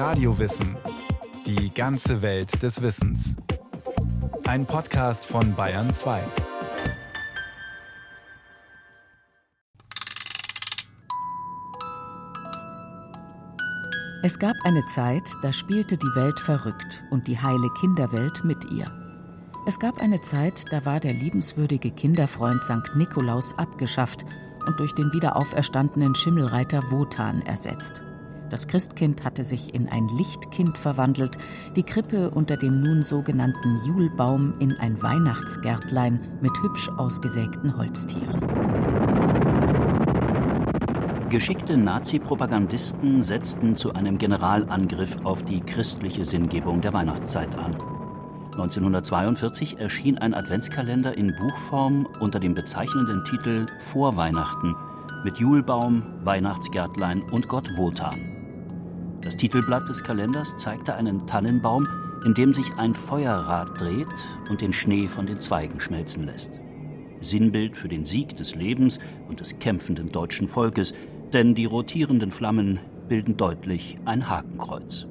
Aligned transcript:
Radiowissen. 0.00 0.78
Die 1.44 1.74
ganze 1.74 2.22
Welt 2.22 2.62
des 2.62 2.80
Wissens. 2.80 3.36
Ein 4.46 4.64
Podcast 4.64 5.26
von 5.26 5.54
Bayern 5.54 5.90
2. 5.90 6.22
Es 14.22 14.38
gab 14.38 14.54
eine 14.64 14.86
Zeit, 14.86 15.24
da 15.42 15.52
spielte 15.52 15.98
die 15.98 16.14
Welt 16.14 16.40
verrückt 16.40 17.04
und 17.10 17.26
die 17.26 17.38
heile 17.38 17.68
Kinderwelt 17.78 18.42
mit 18.42 18.64
ihr. 18.72 18.90
Es 19.66 19.78
gab 19.78 20.00
eine 20.00 20.22
Zeit, 20.22 20.64
da 20.70 20.86
war 20.86 20.98
der 21.00 21.12
liebenswürdige 21.12 21.90
Kinderfreund 21.90 22.64
St. 22.64 22.96
Nikolaus 22.96 23.52
abgeschafft 23.58 24.24
und 24.66 24.80
durch 24.80 24.94
den 24.94 25.12
wiederauferstandenen 25.12 26.14
Schimmelreiter 26.14 26.90
Wotan 26.90 27.42
ersetzt. 27.42 28.02
Das 28.50 28.66
Christkind 28.66 29.22
hatte 29.24 29.44
sich 29.44 29.74
in 29.74 29.88
ein 29.88 30.08
Lichtkind 30.08 30.76
verwandelt, 30.76 31.38
die 31.76 31.84
Krippe 31.84 32.30
unter 32.30 32.56
dem 32.56 32.80
nun 32.80 33.04
sogenannten 33.04 33.80
Julbaum 33.86 34.54
in 34.58 34.72
ein 34.72 35.00
Weihnachtsgärtlein 35.00 36.18
mit 36.40 36.50
hübsch 36.60 36.88
ausgesägten 36.96 37.76
Holztieren. 37.76 38.40
Geschickte 41.28 41.76
Nazi-Propagandisten 41.76 43.22
setzten 43.22 43.76
zu 43.76 43.92
einem 43.92 44.18
Generalangriff 44.18 45.16
auf 45.22 45.44
die 45.44 45.60
christliche 45.60 46.24
Sinngebung 46.24 46.80
der 46.80 46.92
Weihnachtszeit 46.92 47.54
an. 47.56 47.76
1942 48.50 49.78
erschien 49.78 50.18
ein 50.18 50.34
Adventskalender 50.34 51.16
in 51.16 51.32
Buchform 51.38 52.08
unter 52.18 52.40
dem 52.40 52.54
bezeichnenden 52.54 53.22
Titel 53.24 53.66
Vor 53.78 54.16
Weihnachten 54.16 54.74
mit 55.22 55.38
Julbaum, 55.38 56.02
Weihnachtsgärtlein 56.24 57.22
und 57.30 57.46
Gott 57.46 57.68
Wotan. 57.76 58.39
Das 59.22 59.36
Titelblatt 59.36 59.88
des 59.88 60.02
Kalenders 60.02 60.56
zeigte 60.56 60.94
einen 60.94 61.26
Tannenbaum, 61.26 61.86
in 62.24 62.34
dem 62.34 62.52
sich 62.52 62.72
ein 62.76 62.94
Feuerrad 62.94 63.80
dreht 63.80 64.08
und 64.48 64.60
den 64.60 64.72
Schnee 64.72 65.08
von 65.08 65.26
den 65.26 65.40
Zweigen 65.40 65.80
schmelzen 65.80 66.24
lässt. 66.24 66.50
Sinnbild 67.20 67.76
für 67.76 67.88
den 67.88 68.04
Sieg 68.04 68.36
des 68.36 68.54
Lebens 68.54 68.98
und 69.28 69.40
des 69.40 69.58
kämpfenden 69.58 70.10
deutschen 70.10 70.48
Volkes, 70.48 70.94
denn 71.32 71.54
die 71.54 71.66
rotierenden 71.66 72.30
Flammen 72.30 72.80
bilden 73.08 73.36
deutlich 73.36 73.98
ein 74.04 74.28
Hakenkreuz. 74.28 75.06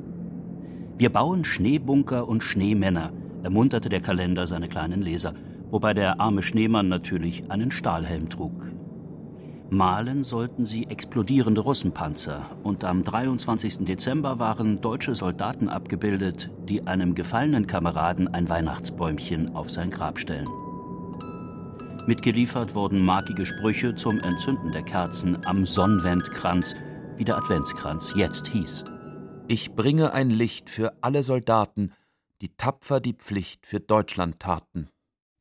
Wir 0.98 1.12
bauen 1.12 1.46
Schneebunker 1.46 2.28
und 2.28 2.44
Schneemänner, 2.44 3.12
ermunterte 3.44 3.90
der 3.90 4.02
Kalender 4.02 4.48
seine 4.48 4.68
kleinen 4.68 5.02
Leser, 5.02 5.34
wobei 5.70 5.94
der 5.94 6.20
arme 6.20 6.42
Schneemann 6.42 6.90
natürlich 6.90 7.50
einen 7.50 7.72
Stahlhelm 7.72 8.28
trug. 8.28 8.68
Malen 9.72 10.24
sollten 10.24 10.66
sie 10.66 10.88
explodierende 10.88 11.62
Russenpanzer 11.62 12.50
und 12.64 12.84
am 12.84 13.04
23. 13.04 13.86
Dezember 13.86 14.40
waren 14.40 14.82
deutsche 14.82 15.14
Soldaten 15.14 15.70
abgebildet, 15.70 16.50
die 16.68 16.88
einem 16.88 17.14
gefallenen 17.14 17.68
Kameraden 17.68 18.28
ein 18.28 18.50
Weihnachtsbäumchen 18.50 19.56
auf 19.56 19.70
sein 19.70 19.92
Grab 19.92 20.18
stellen. 20.18 20.48
Mitgeliefert 22.08 22.74
wurden 22.74 23.06
markige 23.06 23.46
Sprüche 23.46 23.94
zum 23.94 24.20
Entzünden 24.20 24.72
der 24.72 24.82
Kerzen 24.82 25.46
am 25.46 25.68
Sonnenwendkranz, 25.68 26.76
wie 27.18 27.26
der 27.26 27.38
Adventskranz 27.38 28.14
jetzt 28.16 28.48
hieß. 28.48 28.86
Ich 29.48 29.74
bringe 29.76 30.14
ein 30.14 30.32
Licht 30.32 30.72
für 30.72 30.94
alle 31.02 31.22
Soldaten, 31.22 31.94
die 32.42 32.50
tapfer 32.50 33.00
die 33.00 33.14
Pflicht 33.14 33.68
für 33.68 33.80
Deutschland 33.80 34.40
taten. 34.40 34.90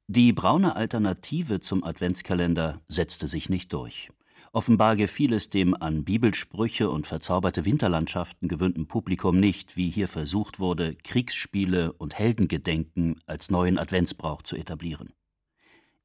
Die 0.07 0.35
braune 0.35 0.77
Alternative 0.77 1.61
zum 1.61 1.85
Adventskalender 1.85 2.83
setzte 2.89 3.27
sich 3.27 3.49
nicht 3.49 3.73
durch. 3.73 4.11
Offenbar 4.53 4.97
gefiel 4.97 5.35
es 5.35 5.51
dem 5.51 5.75
an 5.75 6.05
Bibelsprüche 6.05 6.89
und 6.91 7.07
verzauberte 7.07 7.65
Winterlandschaften 7.65 8.49
gewöhnten 8.49 8.87
Publikum 8.87 9.39
nicht, 9.39 9.77
wie 9.77 9.91
hier 9.91 10.09
versucht 10.09 10.59
wurde, 10.59 10.95
Kriegsspiele 10.95 11.93
und 11.93 12.19
Heldengedenken 12.19 13.17
als 13.27 13.51
neuen 13.51 13.79
Adventsbrauch 13.79 14.43
zu 14.43 14.57
etablieren. 14.57 15.13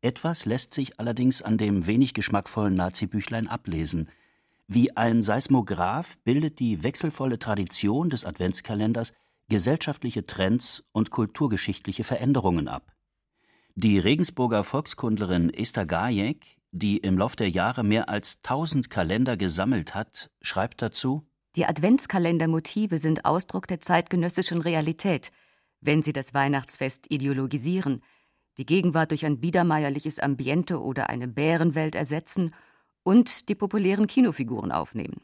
Etwas 0.01 0.45
lässt 0.45 0.73
sich 0.73 0.99
allerdings 0.99 1.41
an 1.41 1.57
dem 1.57 1.87
wenig 1.87 2.13
geschmackvollen 2.13 2.73
Nazi-Büchlein 2.73 3.47
ablesen. 3.47 4.09
Wie 4.67 4.97
ein 4.97 5.21
Seismograph 5.21 6.17
bildet 6.25 6.59
die 6.59 6.83
wechselvolle 6.83 7.39
Tradition 7.39 8.09
des 8.09 8.25
Adventskalenders 8.25 9.13
gesellschaftliche 9.47 10.25
Trends 10.25 10.83
und 10.91 11.09
kulturgeschichtliche 11.09 12.03
Veränderungen 12.03 12.67
ab. 12.67 12.91
Die 13.75 13.97
Regensburger 13.97 14.65
Volkskundlerin 14.65 15.49
Esther 15.49 15.85
Gajek 15.85 16.57
die 16.73 16.97
im 16.97 17.17
Lauf 17.17 17.35
der 17.35 17.49
Jahre 17.49 17.83
mehr 17.83 18.09
als 18.09 18.39
1000 18.43 18.89
Kalender 18.89 19.37
gesammelt 19.37 19.95
hat, 19.95 20.29
schreibt 20.41 20.81
dazu: 20.81 21.25
Die 21.55 21.65
Adventskalendermotive 21.65 22.97
sind 22.97 23.25
Ausdruck 23.25 23.67
der 23.67 23.79
zeitgenössischen 23.79 24.59
Realität, 24.59 25.31
wenn 25.81 26.01
sie 26.01 26.13
das 26.13 26.33
Weihnachtsfest 26.33 27.05
ideologisieren, 27.09 28.01
die 28.57 28.65
Gegenwart 28.65 29.11
durch 29.11 29.25
ein 29.25 29.39
biedermeierliches 29.39 30.19
Ambiente 30.19 30.81
oder 30.81 31.09
eine 31.09 31.27
Bärenwelt 31.27 31.95
ersetzen 31.95 32.53
und 33.03 33.49
die 33.49 33.55
populären 33.55 34.07
Kinofiguren 34.07 34.71
aufnehmen. 34.71 35.21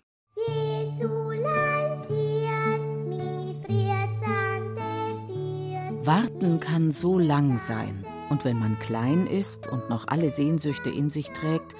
Warten 6.06 6.60
kann 6.60 6.92
so 6.92 7.20
lang 7.20 7.58
sein. 7.58 8.04
Und 8.29 8.45
wenn 8.45 8.59
man 8.59 8.79
klein 8.79 9.28
ist 9.28 9.67
und 9.67 9.90
noch 9.90 10.07
alle 10.07 10.29
Sehnsüchte 10.29 10.90
in 10.90 11.09
sich 11.09 11.31
trägt, 11.31 11.75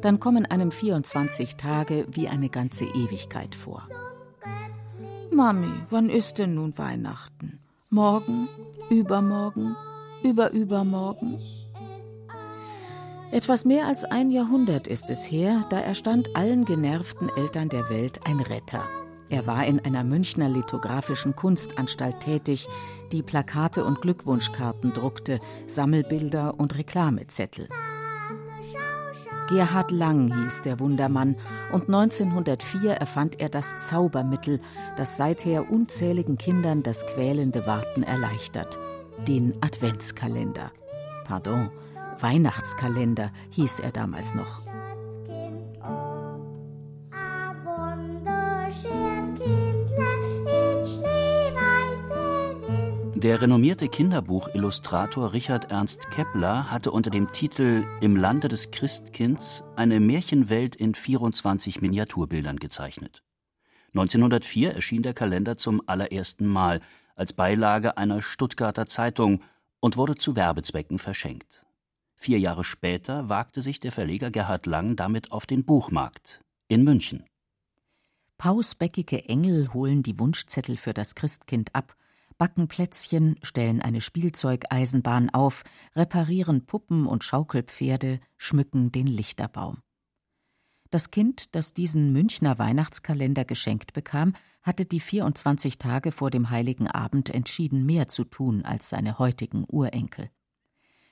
dann 0.00 0.18
kommen 0.18 0.46
einem 0.46 0.70
24 0.70 1.56
Tage 1.56 2.06
wie 2.10 2.28
eine 2.28 2.48
ganze 2.48 2.84
Ewigkeit 2.84 3.54
vor. 3.54 3.86
Mami, 5.30 5.72
wann 5.90 6.08
ist 6.08 6.38
denn 6.38 6.54
nun 6.54 6.76
Weihnachten? 6.78 7.60
Morgen? 7.90 8.48
Übermorgen? 8.88 9.76
Überübermorgen? 10.22 11.38
Etwas 13.30 13.64
mehr 13.64 13.86
als 13.86 14.04
ein 14.04 14.30
Jahrhundert 14.30 14.88
ist 14.88 15.08
es 15.08 15.30
her, 15.30 15.64
da 15.70 15.78
erstand 15.78 16.34
allen 16.34 16.64
genervten 16.64 17.28
Eltern 17.36 17.68
der 17.68 17.88
Welt 17.88 18.20
ein 18.24 18.40
Retter. 18.40 18.84
Er 19.30 19.46
war 19.46 19.64
in 19.64 19.78
einer 19.78 20.02
Münchner 20.02 20.48
lithografischen 20.48 21.36
Kunstanstalt 21.36 22.18
tätig, 22.20 22.68
die 23.12 23.22
Plakate 23.22 23.84
und 23.84 24.02
Glückwunschkarten 24.02 24.92
druckte, 24.92 25.38
Sammelbilder 25.68 26.58
und 26.58 26.76
Reklamezettel. 26.76 27.68
Gerhard 29.48 29.90
Lang 29.92 30.32
hieß 30.42 30.62
der 30.62 30.78
Wundermann 30.78 31.36
und 31.72 31.88
1904 31.88 32.92
erfand 32.92 33.40
er 33.40 33.48
das 33.48 33.78
Zaubermittel, 33.78 34.60
das 34.96 35.16
seither 35.16 35.70
unzähligen 35.70 36.36
Kindern 36.36 36.82
das 36.82 37.06
quälende 37.06 37.66
Warten 37.66 38.02
erleichtert, 38.02 38.78
den 39.26 39.54
Adventskalender. 39.60 40.72
Pardon, 41.24 41.70
Weihnachtskalender 42.20 43.32
hieß 43.50 43.80
er 43.80 43.92
damals 43.92 44.34
noch. 44.34 44.69
Der 53.22 53.42
renommierte 53.42 53.90
Kinderbuchillustrator 53.90 55.34
Richard 55.34 55.70
Ernst 55.70 56.10
Kepler 56.10 56.70
hatte 56.70 56.90
unter 56.90 57.10
dem 57.10 57.30
Titel 57.32 57.84
Im 58.00 58.16
Lande 58.16 58.48
des 58.48 58.70
Christkinds 58.70 59.62
eine 59.76 60.00
Märchenwelt 60.00 60.74
in 60.74 60.94
24 60.94 61.82
Miniaturbildern 61.82 62.56
gezeichnet. 62.56 63.22
1904 63.88 64.74
erschien 64.74 65.02
der 65.02 65.12
Kalender 65.12 65.58
zum 65.58 65.82
allerersten 65.86 66.46
Mal 66.46 66.80
als 67.14 67.34
Beilage 67.34 67.98
einer 67.98 68.22
Stuttgarter 68.22 68.86
Zeitung 68.86 69.42
und 69.80 69.98
wurde 69.98 70.14
zu 70.14 70.34
Werbezwecken 70.34 70.98
verschenkt. 70.98 71.66
Vier 72.16 72.38
Jahre 72.38 72.64
später 72.64 73.28
wagte 73.28 73.60
sich 73.60 73.80
der 73.80 73.92
Verleger 73.92 74.30
Gerhard 74.30 74.64
Lang 74.64 74.96
damit 74.96 75.30
auf 75.30 75.44
den 75.44 75.66
Buchmarkt 75.66 76.40
in 76.68 76.84
München. 76.84 77.26
Pausbäckige 78.38 79.26
Engel 79.26 79.74
holen 79.74 80.02
die 80.02 80.18
Wunschzettel 80.18 80.78
für 80.78 80.94
das 80.94 81.14
Christkind 81.14 81.74
ab 81.74 81.94
backen 82.40 82.68
Plätzchen, 82.68 83.36
stellen 83.42 83.82
eine 83.82 84.00
Spielzeugeisenbahn 84.00 85.28
auf, 85.28 85.62
reparieren 85.94 86.64
Puppen 86.64 87.04
und 87.04 87.22
Schaukelpferde, 87.22 88.18
schmücken 88.38 88.90
den 88.92 89.06
Lichterbaum. 89.06 89.82
Das 90.88 91.10
Kind, 91.10 91.54
das 91.54 91.74
diesen 91.74 92.14
Münchner 92.14 92.58
Weihnachtskalender 92.58 93.44
geschenkt 93.44 93.92
bekam, 93.92 94.32
hatte 94.62 94.86
die 94.86 95.00
24 95.00 95.76
Tage 95.76 96.12
vor 96.12 96.30
dem 96.30 96.48
heiligen 96.48 96.88
Abend 96.88 97.28
entschieden 97.28 97.84
mehr 97.84 98.08
zu 98.08 98.24
tun 98.24 98.64
als 98.64 98.88
seine 98.88 99.18
heutigen 99.18 99.66
Urenkel. 99.68 100.30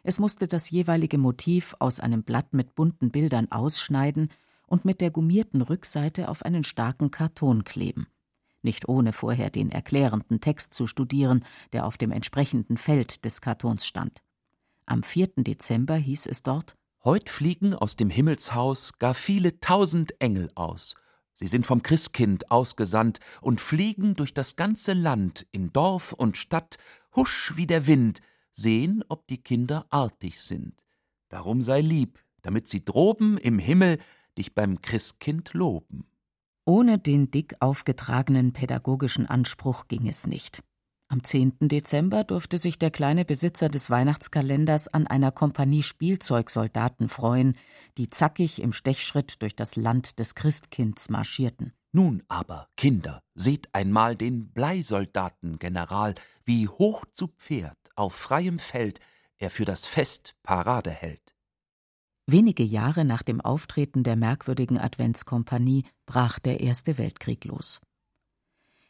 Es 0.03 0.19
musste 0.19 0.49
das 0.49 0.71
jeweilige 0.71 1.19
Motiv 1.19 1.77
aus 1.79 2.01
einem 2.01 2.23
Blatt 2.23 2.55
mit 2.55 2.75
bunten 2.75 3.11
Bildern 3.11 3.53
ausschneiden 3.53 4.31
und 4.67 4.87
mit 4.87 5.03
der 5.03 5.11
gummierten 5.11 5.61
Rückseite 5.61 6.31
auf 6.31 6.43
einen 6.43 6.65
starken 6.65 7.11
Karton 7.11 7.65
kleben 7.65 8.07
nicht 8.63 8.89
ohne 8.89 9.13
vorher 9.13 9.51
den 9.51 9.71
erklärenden 9.71 10.41
Text 10.41 10.75
zu 10.75 10.87
studieren, 10.87 11.45
der 11.73 11.87
auf 11.87 11.97
dem 11.97 12.11
entsprechenden 12.11 12.77
Feld 12.77 13.25
des 13.25 13.41
Kartons 13.41 13.87
stand. 13.87 14.23
Am 14.87 15.03
4. 15.03 15.29
Dezember 15.39 15.97
hieß 15.97 16.27
es 16.27 16.43
dort 16.43 16.77
Heut 17.05 17.31
fliegen 17.31 17.75
aus 17.75 17.97
dem 17.97 18.11
Himmelshaus 18.11 18.99
gar 18.99 19.15
viele 19.15 19.61
tausend 19.61 20.21
Engel 20.21 20.49
aus, 20.57 20.97
Sie 21.41 21.47
sind 21.47 21.67
vom 21.67 21.85
Christkind 21.85 22.51
ausgesandt 22.51 23.21
und 23.41 23.61
fliegen 23.61 24.17
durch 24.17 24.35
das 24.35 24.57
ganze 24.57 24.93
Land, 24.93 25.47
in 25.53 25.73
Dorf 25.73 26.13
und 26.13 26.37
Stadt, 26.37 26.79
husch 27.15 27.53
wie 27.55 27.69
der 27.69 27.87
Wind, 27.87 28.23
sehen, 28.53 29.05
ob 29.09 29.29
die 29.29 29.39
Kinder 29.39 29.87
artig 29.91 30.41
sind. 30.41 30.85
Darum 31.29 31.63
sei 31.63 31.81
lieb, 31.81 32.19
damit 32.43 32.67
sie 32.67 32.85
droben 32.85 33.39
im 33.39 33.61
Himmel 33.61 33.99
dich 34.37 34.53
beim 34.57 34.83
Christkind 34.83 35.55
loben. 35.55 36.09
Ohne 36.69 36.99
den 36.99 37.31
dick 37.31 37.57
aufgetragenen 37.61 38.53
pädagogischen 38.53 39.25
Anspruch 39.25 39.89
ging 39.89 40.07
es 40.07 40.27
nicht. 40.27 40.63
Am 41.09 41.25
10. 41.25 41.55
Dezember 41.61 42.25
durfte 42.25 42.59
sich 42.59 42.79
der 42.79 42.91
kleine 42.91 43.25
Besitzer 43.25 43.71
des 43.71 43.89
Weihnachtskalenders 43.89 44.89
an 44.89 45.07
einer 45.07 45.33
Kompanie 45.33 45.83
Spielzeugsoldaten 45.83 47.09
freuen, 47.09 47.57
die 47.97 48.11
zackig 48.11 48.61
im 48.61 48.75
Stechschritt 48.75 49.41
durch 49.41 49.57
das 49.57 49.77
Land 49.77 50.19
des 50.19 50.35
Christkinds 50.35 51.09
marschierten. 51.09 51.73
Nun 51.93 52.23
aber, 52.29 52.69
Kinder, 52.77 53.23
seht 53.35 53.75
einmal 53.75 54.15
den 54.15 54.53
Bleisoldatengeneral, 54.53 56.17
wie 56.45 56.69
hoch 56.69 57.07
zu 57.15 57.29
Pferd 57.29 57.79
auf 57.95 58.15
freiem 58.15 58.59
Feld 58.59 59.01
er 59.39 59.49
für 59.49 59.65
das 59.65 59.87
Fest 59.87 60.35
Parade 60.43 60.91
hält. 60.91 61.35
Wenige 62.31 62.63
Jahre 62.63 63.07
nach 63.07 63.23
dem 63.23 63.41
Auftreten 63.41 64.03
der 64.03 64.15
merkwürdigen 64.15 64.79
Adventskompanie 64.79 65.87
brach 66.05 66.39
der 66.39 66.61
Erste 66.61 66.99
Weltkrieg 66.99 67.47
los. 67.47 67.81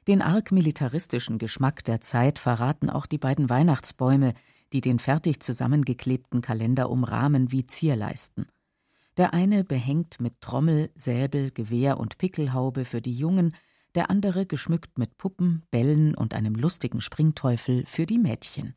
Den 0.08 0.22
arg 0.22 0.50
militaristischen 0.50 1.38
Geschmack 1.38 1.84
der 1.84 2.00
Zeit 2.00 2.40
verraten 2.40 2.90
auch 2.90 3.06
die 3.06 3.16
beiden 3.16 3.48
Weihnachtsbäume, 3.48 4.34
die 4.72 4.80
den 4.80 4.98
fertig 4.98 5.40
zusammengeklebten 5.40 6.40
Kalender 6.40 6.90
umrahmen 6.90 7.52
wie 7.52 7.64
Zierleisten. 7.64 8.46
Der 9.16 9.32
eine 9.34 9.62
behängt 9.62 10.20
mit 10.20 10.40
Trommel, 10.40 10.90
Säbel, 10.96 11.52
Gewehr 11.52 12.00
und 12.00 12.18
Pickelhaube 12.18 12.84
für 12.84 13.00
die 13.00 13.14
Jungen, 13.14 13.54
der 13.94 14.10
andere 14.10 14.46
geschmückt 14.46 14.98
mit 14.98 15.16
Puppen, 15.16 15.62
Bällen 15.70 16.16
und 16.16 16.34
einem 16.34 16.56
lustigen 16.56 17.00
Springteufel 17.00 17.84
für 17.86 18.04
die 18.04 18.18
Mädchen. 18.18 18.74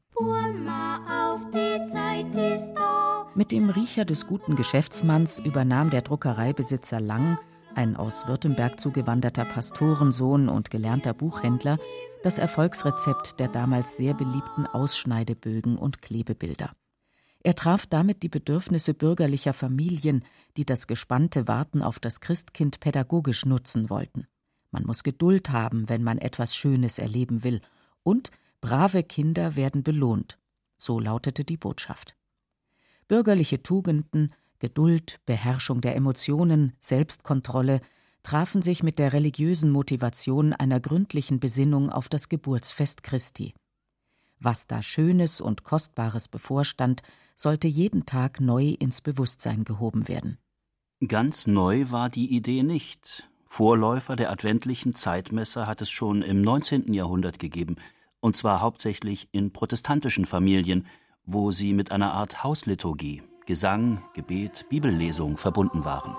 Mit 3.33 3.51
dem 3.51 3.69
Riecher 3.69 4.04
des 4.04 4.28
guten 4.28 4.56
Geschäftsmanns 4.56 5.39
übernahm 5.39 5.89
der 5.89 6.01
Druckereibesitzer 6.01 7.00
Lang 7.00 7.39
ein 7.75 7.95
aus 7.95 8.28
Württemberg 8.28 8.78
zugewanderter 8.78 9.45
Pastorensohn 9.45 10.50
und 10.50 10.69
gelernter 10.69 11.13
Buchhändler, 11.13 11.80
das 12.24 12.38
Erfolgsrezept 12.38 13.39
der 13.39 13.48
damals 13.48 13.95
sehr 13.95 14.13
beliebten 14.13 14.66
Ausschneidebögen 14.66 15.78
und 15.78 16.01
Klebebilder. 16.01 16.74
Er 17.44 17.56
traf 17.56 17.86
damit 17.86 18.22
die 18.22 18.30
Bedürfnisse 18.30 18.94
bürgerlicher 18.94 19.54
Familien, 19.54 20.25
die 20.57 20.66
das 20.66 20.86
gespannte 20.86 21.48
Warten 21.48 21.81
auf 21.81 22.00
das 22.00 22.19
Christkind 22.19 22.81
pädagogisch 22.81 23.45
nutzen 23.45 23.89
wollten. 23.89 24.27
Man 24.72 24.84
muss 24.84 25.04
Geduld 25.04 25.50
haben, 25.51 25.88
wenn 25.88 26.04
man 26.04 26.18
etwas 26.18 26.54
Schönes 26.56 27.00
erleben 27.00 27.45
will, 27.45 27.62
und 28.04 28.30
brave 28.60 29.04
Kinder 29.04 29.56
werden 29.56 29.84
belohnt. 29.84 30.38
So 30.77 31.00
lautete 31.00 31.45
die 31.45 31.57
Botschaft. 31.57 32.16
Bürgerliche 33.12 33.62
Tugenden, 33.62 34.34
Geduld, 34.60 35.19
Beherrschung 35.25 35.81
der 35.81 35.98
Emotionen, 35.98 36.72
Selbstkontrolle 36.80 37.81
trafen 38.24 38.62
sich 38.62 38.84
mit 38.84 39.00
der 39.00 39.12
religiösen 39.12 39.69
Motivation 39.69 40.54
einer 40.54 40.80
gründlichen 40.80 41.42
Besinnung 41.42 41.90
auf 41.90 42.08
das 42.08 42.30
Geburtsfest 42.30 43.04
Christi. 43.04 43.54
Was 44.40 44.66
da 44.66 44.81
Schönes 44.81 45.42
und 45.42 45.66
Kostbares 45.66 46.30
bevorstand, 46.30 47.02
sollte 47.36 47.68
jeden 47.68 48.06
Tag 48.06 48.40
neu 48.40 48.78
ins 48.80 49.02
Bewusstsein 49.02 49.66
gehoben 49.66 50.08
werden. 50.08 50.38
Ganz 51.06 51.48
neu 51.48 51.92
war 51.92 52.10
die 52.10 52.34
Idee 52.34 52.63
nicht. 52.63 53.30
Vorläufer 53.46 54.16
der 54.16 54.31
adventlichen 54.31 54.96
Zeitmesser 54.96 55.68
hat 55.68 55.81
es 55.81 55.90
schon 55.90 56.22
im 56.22 56.42
19. 56.42 56.94
Jahrhundert 56.94 57.40
gegeben, 57.40 57.75
und 58.22 58.38
zwar 58.38 58.62
hauptsächlich 58.62 59.28
in 59.34 59.52
protestantischen 59.52 60.25
Familien, 60.25 60.88
wo 61.26 61.52
sie 61.52 61.74
mit 61.74 61.92
einer 61.92 62.14
Art 62.14 62.44
Hausliturgie, 62.44 63.24
Gesang, 63.46 64.04
Gebet, 64.14 64.66
Bibellesung 64.70 65.38
verbunden 65.38 65.86
waren. 65.86 66.16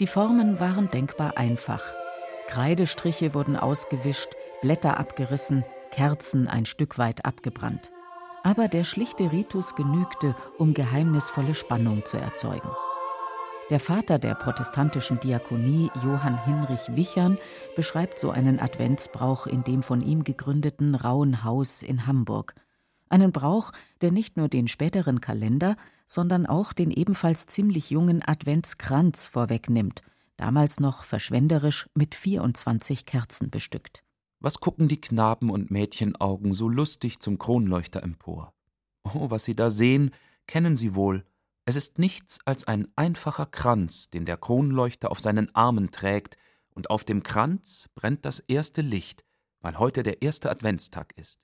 Die 0.00 0.06
Formen 0.06 0.58
waren 0.58 0.90
denkbar 0.90 1.36
einfach. 1.36 1.82
Kreidestriche 2.48 3.32
wurden 3.32 3.56
ausgewischt, 3.56 4.28
Blätter 4.60 4.98
abgerissen, 4.98 5.64
Kerzen 5.92 6.48
ein 6.48 6.66
Stück 6.66 6.98
weit 6.98 7.24
abgebrannt. 7.24 7.92
Aber 8.42 8.68
der 8.68 8.84
schlichte 8.84 9.30
Ritus 9.30 9.76
genügte, 9.76 10.34
um 10.58 10.74
geheimnisvolle 10.74 11.54
Spannung 11.54 12.04
zu 12.04 12.16
erzeugen. 12.16 12.68
Der 13.70 13.80
Vater 13.80 14.18
der 14.18 14.34
protestantischen 14.34 15.20
Diakonie, 15.20 15.90
Johann 16.04 16.44
Hinrich 16.44 16.94
Wichern, 16.94 17.38
beschreibt 17.76 18.18
so 18.18 18.30
einen 18.30 18.60
Adventsbrauch 18.60 19.46
in 19.46 19.64
dem 19.64 19.82
von 19.82 20.02
ihm 20.02 20.22
gegründeten 20.22 20.94
Rauen 20.94 21.44
Haus 21.44 21.82
in 21.82 22.06
Hamburg 22.06 22.54
einen 23.14 23.32
Brauch, 23.32 23.72
der 24.00 24.10
nicht 24.10 24.36
nur 24.36 24.48
den 24.48 24.68
späteren 24.68 25.20
Kalender, 25.20 25.76
sondern 26.06 26.46
auch 26.46 26.72
den 26.72 26.90
ebenfalls 26.90 27.46
ziemlich 27.46 27.90
jungen 27.90 28.22
Adventskranz 28.26 29.28
vorwegnimmt, 29.28 30.02
damals 30.36 30.80
noch 30.80 31.04
verschwenderisch 31.04 31.88
mit 31.94 32.14
24 32.14 33.06
Kerzen 33.06 33.50
bestückt. 33.50 34.02
Was 34.40 34.60
gucken 34.60 34.88
die 34.88 35.00
Knaben 35.00 35.48
und 35.48 35.70
Mädchenaugen 35.70 36.52
so 36.52 36.68
lustig 36.68 37.20
zum 37.20 37.38
Kronleuchter 37.38 38.02
empor? 38.02 38.52
Oh, 39.04 39.30
was 39.30 39.44
sie 39.44 39.54
da 39.54 39.70
sehen, 39.70 40.10
kennen 40.46 40.76
sie 40.76 40.94
wohl. 40.94 41.24
Es 41.66 41.76
ist 41.76 41.98
nichts 41.98 42.40
als 42.44 42.64
ein 42.64 42.88
einfacher 42.94 43.46
Kranz, 43.46 44.10
den 44.10 44.26
der 44.26 44.36
Kronleuchter 44.36 45.10
auf 45.10 45.20
seinen 45.20 45.54
Armen 45.54 45.90
trägt, 45.90 46.36
und 46.70 46.90
auf 46.90 47.04
dem 47.04 47.22
Kranz 47.22 47.88
brennt 47.94 48.24
das 48.24 48.40
erste 48.40 48.82
Licht, 48.82 49.24
weil 49.60 49.78
heute 49.78 50.02
der 50.02 50.22
erste 50.22 50.50
Adventstag 50.50 51.16
ist. 51.16 51.40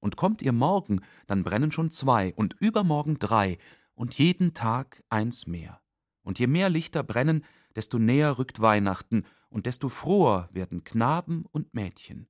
Und 0.00 0.16
kommt 0.16 0.42
ihr 0.42 0.52
morgen, 0.52 1.00
dann 1.28 1.44
brennen 1.44 1.70
schon 1.70 1.88
zwei 1.90 2.34
und 2.34 2.56
übermorgen 2.58 3.20
drei 3.20 3.58
und 3.94 4.18
jeden 4.18 4.54
Tag 4.54 5.04
eins 5.08 5.46
mehr. 5.46 5.80
Und 6.22 6.40
je 6.40 6.48
mehr 6.48 6.68
Lichter 6.68 7.04
brennen, 7.04 7.44
desto 7.76 7.98
näher 7.98 8.38
rückt 8.38 8.60
Weihnachten 8.60 9.24
und 9.48 9.66
desto 9.66 9.88
froher 9.88 10.48
werden 10.52 10.82
Knaben 10.82 11.46
und 11.46 11.72
Mädchen. 11.74 12.28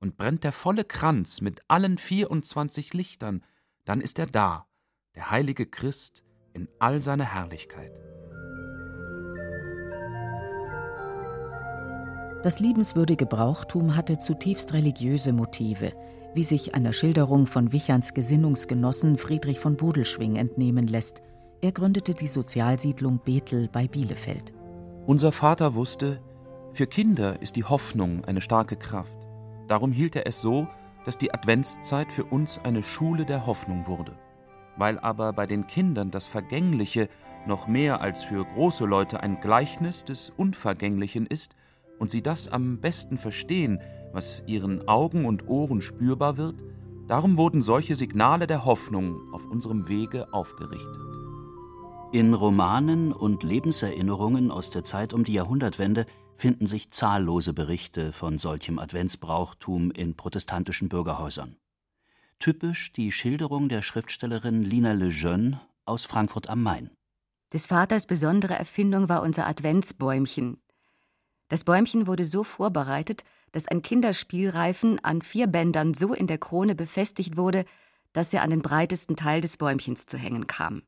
Und 0.00 0.16
brennt 0.16 0.42
der 0.42 0.52
volle 0.52 0.84
Kranz 0.84 1.40
mit 1.40 1.62
allen 1.68 1.98
vierundzwanzig 1.98 2.92
Lichtern, 2.92 3.44
dann 3.84 4.00
ist 4.00 4.18
er 4.18 4.26
da, 4.26 4.66
der 5.14 5.30
heilige 5.30 5.66
Christ 5.66 6.24
in 6.54 6.68
all 6.78 7.02
seiner 7.02 7.24
Herrlichkeit. 7.24 8.00
Das 12.42 12.58
liebenswürdige 12.58 13.24
Brauchtum 13.24 13.94
hatte 13.94 14.18
zutiefst 14.18 14.72
religiöse 14.72 15.32
Motive, 15.32 15.92
wie 16.34 16.42
sich 16.42 16.74
einer 16.74 16.92
Schilderung 16.92 17.46
von 17.46 17.70
Wicherns 17.70 18.14
Gesinnungsgenossen 18.14 19.16
Friedrich 19.16 19.60
von 19.60 19.76
Bodelschwing 19.76 20.36
entnehmen 20.36 20.88
lässt. 20.88 21.22
Er 21.60 21.70
gründete 21.70 22.14
die 22.14 22.26
Sozialsiedlung 22.26 23.20
Bethel 23.24 23.68
bei 23.68 23.86
Bielefeld. 23.86 24.52
Unser 25.06 25.30
Vater 25.30 25.74
wusste, 25.74 26.20
für 26.72 26.86
Kinder 26.86 27.40
ist 27.40 27.54
die 27.54 27.64
Hoffnung 27.64 28.24
eine 28.24 28.40
starke 28.40 28.76
Kraft. 28.76 29.16
Darum 29.68 29.92
hielt 29.92 30.16
er 30.16 30.26
es 30.26 30.40
so, 30.40 30.66
dass 31.04 31.18
die 31.18 31.32
Adventszeit 31.32 32.10
für 32.10 32.24
uns 32.24 32.58
eine 32.64 32.82
Schule 32.82 33.24
der 33.24 33.46
Hoffnung 33.46 33.86
wurde. 33.86 34.16
Weil 34.76 34.98
aber 34.98 35.32
bei 35.32 35.46
den 35.46 35.66
Kindern 35.66 36.10
das 36.10 36.26
Vergängliche 36.26 37.08
noch 37.46 37.66
mehr 37.66 38.00
als 38.00 38.24
für 38.24 38.44
große 38.44 38.84
Leute 38.84 39.20
ein 39.20 39.40
Gleichnis 39.40 40.04
des 40.04 40.30
Unvergänglichen 40.30 41.26
ist 41.26 41.56
und 41.98 42.10
sie 42.10 42.22
das 42.22 42.48
am 42.48 42.78
besten 42.80 43.18
verstehen, 43.18 43.80
was 44.12 44.42
ihren 44.46 44.88
Augen 44.88 45.24
und 45.24 45.48
Ohren 45.48 45.80
spürbar 45.80 46.36
wird, 46.36 46.62
darum 47.08 47.36
wurden 47.36 47.62
solche 47.62 47.96
Signale 47.96 48.46
der 48.46 48.64
Hoffnung 48.64 49.32
auf 49.32 49.46
unserem 49.46 49.88
Wege 49.88 50.32
aufgerichtet. 50.32 50.98
In 52.12 52.34
Romanen 52.34 53.12
und 53.12 53.42
Lebenserinnerungen 53.42 54.50
aus 54.50 54.70
der 54.70 54.84
Zeit 54.84 55.14
um 55.14 55.24
die 55.24 55.32
Jahrhundertwende 55.32 56.04
finden 56.36 56.66
sich 56.66 56.90
zahllose 56.90 57.54
Berichte 57.54 58.12
von 58.12 58.36
solchem 58.36 58.78
Adventsbrauchtum 58.78 59.90
in 59.92 60.14
protestantischen 60.14 60.88
Bürgerhäusern. 60.88 61.56
Typisch 62.42 62.92
die 62.92 63.12
Schilderung 63.12 63.68
der 63.68 63.82
Schriftstellerin 63.82 64.64
Lina 64.64 64.94
Lejeune 64.94 65.60
aus 65.84 66.04
Frankfurt 66.04 66.50
am 66.50 66.60
Main. 66.60 66.90
Des 67.52 67.68
Vaters 67.68 68.08
besondere 68.08 68.54
Erfindung 68.54 69.08
war 69.08 69.22
unser 69.22 69.46
Adventsbäumchen. 69.46 70.60
Das 71.46 71.62
Bäumchen 71.62 72.08
wurde 72.08 72.24
so 72.24 72.42
vorbereitet, 72.42 73.22
dass 73.52 73.68
ein 73.68 73.80
Kinderspielreifen 73.80 74.98
an 75.04 75.22
vier 75.22 75.46
Bändern 75.46 75.94
so 75.94 76.12
in 76.14 76.26
der 76.26 76.38
Krone 76.38 76.74
befestigt 76.74 77.36
wurde, 77.36 77.64
dass 78.12 78.34
er 78.34 78.42
an 78.42 78.50
den 78.50 78.60
breitesten 78.60 79.14
Teil 79.14 79.40
des 79.40 79.56
Bäumchens 79.56 80.06
zu 80.06 80.18
hängen 80.18 80.48
kam. 80.48 80.82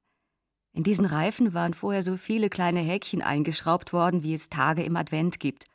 In 0.73 0.82
diesen 0.82 1.06
Reifen 1.06 1.54
waren 1.54 1.73
vorher 1.73 2.02
so 2.02 2.16
viele 2.16 2.50
kleine 2.50 2.80
Häkchen 2.80 3.23
eingeschraubt 3.23 3.92
worden, 3.92 4.25
wie 4.25 4.34
es 4.34 4.49
Tage 4.49 4.82
im 4.82 4.96
Advent 4.96 5.38
gibt. 5.38 5.66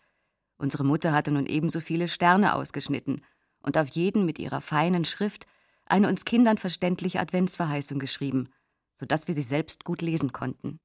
Unsere 0.58 0.84
Mutter 0.84 1.14
hatte 1.14 1.32
nun 1.32 1.46
ebenso 1.46 1.80
viele 1.80 2.10
Sterne 2.10 2.54
ausgeschnitten 2.54 3.22
und 3.62 3.78
auf 3.78 3.88
jeden 3.92 4.26
mit 4.26 4.40
ihrer 4.40 4.60
feinen 4.60 5.06
Schrift 5.06 5.48
eine 5.90 6.08
uns 6.08 6.26
Kindern 6.26 6.58
verständliche 6.58 7.20
Adventsverheißung 7.20 8.00
geschrieben, 8.00 8.50
so 8.96 9.06
dass 9.06 9.28
wir 9.28 9.36
sie 9.36 9.42
selbst 9.42 9.84
gut 9.84 10.02
lesen 10.02 10.32
konnten. 10.32 10.80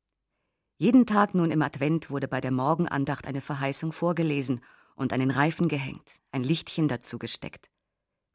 Jeden 0.79 1.07
Tag 1.07 1.35
nun 1.35 1.51
im 1.51 1.63
Advent 1.63 2.11
wurde 2.11 2.27
bei 2.27 2.41
der 2.41 2.51
Morgenandacht 2.51 3.27
eine 3.27 3.41
Verheißung 3.41 3.93
vorgelesen 3.93 4.61
und 4.97 5.13
an 5.13 5.21
den 5.21 5.31
Reifen 5.31 5.69
gehängt, 5.69 6.21
ein 6.33 6.43
Lichtchen 6.43 6.89
dazu 6.89 7.19
gesteckt. 7.19 7.71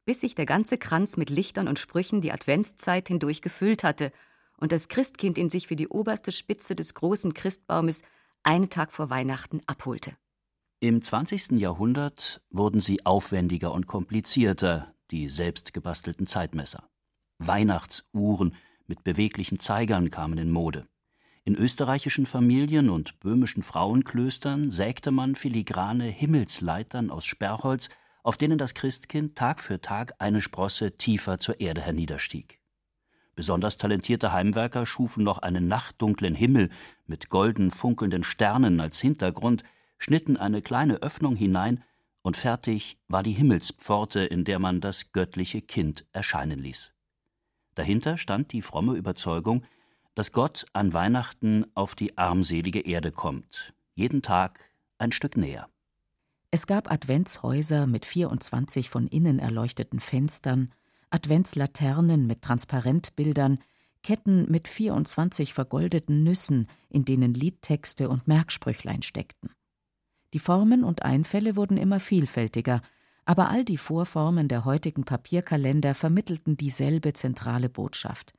Bis 0.05 0.21
sich 0.21 0.35
der 0.35 0.45
ganze 0.45 0.77
Kranz 0.77 1.17
mit 1.17 1.29
Lichtern 1.29 1.67
und 1.67 1.79
Sprüchen 1.79 2.21
die 2.21 2.31
Adventszeit 2.31 3.07
hindurch 3.09 3.41
gefüllt 3.41 3.83
hatte 3.83 4.11
und 4.57 4.71
das 4.71 4.87
Christkind 4.87 5.37
in 5.37 5.49
sich 5.49 5.67
für 5.67 5.75
die 5.75 5.87
oberste 5.87 6.31
Spitze 6.31 6.75
des 6.75 6.93
großen 6.93 7.33
Christbaumes 7.33 8.03
einen 8.43 8.69
Tag 8.69 8.91
vor 8.91 9.09
Weihnachten 9.09 9.61
abholte. 9.67 10.15
Im 10.81 11.01
20. 11.01 11.51
Jahrhundert 11.59 12.41
wurden 12.49 12.79
sie 12.79 13.05
aufwendiger 13.05 13.73
und 13.73 13.85
komplizierter, 13.85 14.93
die 15.11 15.29
selbst 15.29 15.73
gebastelten 15.73 16.27
Zeitmesser. 16.27 16.89
Weihnachtsuhren 17.39 18.55
mit 18.87 19.03
beweglichen 19.03 19.59
Zeigern 19.59 20.09
kamen 20.09 20.37
in 20.37 20.51
Mode. 20.51 20.87
In 21.45 21.55
österreichischen 21.55 22.25
Familien 22.25 22.89
und 22.89 23.19
böhmischen 23.19 23.63
Frauenklöstern 23.63 24.69
sägte 24.69 25.11
man 25.11 25.35
filigrane 25.35 26.05
Himmelsleitern 26.05 27.09
aus 27.09 27.25
Sperrholz, 27.25 27.89
auf 28.23 28.37
denen 28.37 28.57
das 28.57 28.73
Christkind 28.73 29.35
Tag 29.35 29.61
für 29.61 29.81
Tag 29.81 30.13
eine 30.19 30.41
Sprosse 30.41 30.97
tiefer 30.97 31.39
zur 31.39 31.59
Erde 31.59 31.81
herniederstieg. 31.81 32.59
Besonders 33.35 33.77
talentierte 33.77 34.33
Heimwerker 34.33 34.85
schufen 34.85 35.23
noch 35.23 35.39
einen 35.39 35.67
nachtdunklen 35.67 36.35
Himmel 36.35 36.69
mit 37.07 37.29
golden 37.29 37.71
funkelnden 37.71 38.23
Sternen 38.23 38.81
als 38.81 38.99
Hintergrund, 38.99 39.63
schnitten 39.97 40.35
eine 40.35 40.61
kleine 40.61 40.95
Öffnung 40.95 41.35
hinein, 41.35 41.83
und 42.21 42.37
fertig 42.37 42.97
war 43.07 43.23
die 43.23 43.33
Himmelspforte, 43.33 44.21
in 44.21 44.43
der 44.43 44.59
man 44.59 44.81
das 44.81 45.11
göttliche 45.11 45.61
Kind 45.61 46.05
erscheinen 46.11 46.59
ließ. 46.59 46.91
Dahinter 47.75 48.17
stand 48.17 48.51
die 48.51 48.61
fromme 48.61 48.93
Überzeugung, 48.93 49.63
dass 50.15 50.31
Gott 50.31 50.65
an 50.73 50.93
Weihnachten 50.93 51.65
auf 51.75 51.95
die 51.95 52.17
armselige 52.17 52.81
Erde 52.81 53.11
kommt, 53.11 53.73
jeden 53.95 54.21
Tag 54.21 54.59
ein 54.97 55.11
Stück 55.11 55.37
näher. 55.37 55.69
Es 56.51 56.67
gab 56.67 56.91
Adventshäuser 56.91 57.87
mit 57.87 58.05
24 58.05 58.89
von 58.89 59.07
innen 59.07 59.39
erleuchteten 59.39 59.99
Fenstern, 59.99 60.73
Adventslaternen 61.11 62.27
mit 62.27 62.41
Transparentbildern, 62.41 63.59
Ketten 64.01 64.49
mit 64.49 64.67
24 64.67 65.53
vergoldeten 65.53 66.23
Nüssen, 66.23 66.67
in 66.89 67.05
denen 67.05 67.33
Liedtexte 67.33 68.09
und 68.09 68.27
Merksprüchlein 68.27 69.01
steckten. 69.01 69.51
Die 70.33 70.39
Formen 70.39 70.83
und 70.83 71.03
Einfälle 71.03 71.55
wurden 71.55 71.77
immer 71.77 71.99
vielfältiger, 71.99 72.81
aber 73.25 73.49
all 73.49 73.63
die 73.63 73.77
Vorformen 73.77 74.47
der 74.47 74.65
heutigen 74.65 75.03
Papierkalender 75.03 75.93
vermittelten 75.93 76.57
dieselbe 76.57 77.13
zentrale 77.13 77.69
Botschaft. 77.69 78.33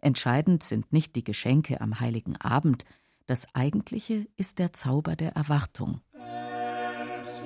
Entscheidend 0.00 0.62
sind 0.62 0.92
nicht 0.92 1.16
die 1.16 1.24
Geschenke 1.24 1.80
am 1.80 2.00
heiligen 2.00 2.36
Abend, 2.36 2.84
das 3.26 3.46
Eigentliche 3.54 4.26
ist 4.36 4.58
der 4.58 4.72
Zauber 4.72 5.14
der 5.14 5.36
Erwartung. 5.36 6.00
Es 7.20 7.42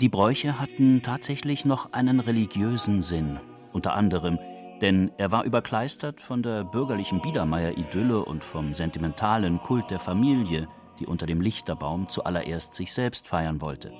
Die 0.00 0.08
Bräuche 0.08 0.58
hatten 0.58 1.02
tatsächlich 1.02 1.66
noch 1.66 1.92
einen 1.92 2.20
religiösen 2.20 3.02
Sinn, 3.02 3.38
unter 3.74 3.92
anderem, 3.92 4.38
denn 4.80 5.10
er 5.18 5.30
war 5.30 5.44
überkleistert 5.44 6.22
von 6.22 6.42
der 6.42 6.64
bürgerlichen 6.64 7.20
Biedermeier-Idylle 7.20 8.24
und 8.24 8.42
vom 8.42 8.72
sentimentalen 8.72 9.60
Kult 9.60 9.90
der 9.90 9.98
Familie, 9.98 10.68
die 10.98 11.06
unter 11.06 11.26
dem 11.26 11.42
Lichterbaum 11.42 12.08
zuallererst 12.08 12.74
sich 12.74 12.94
selbst 12.94 13.28
feiern 13.28 13.60
wollte. 13.60 13.92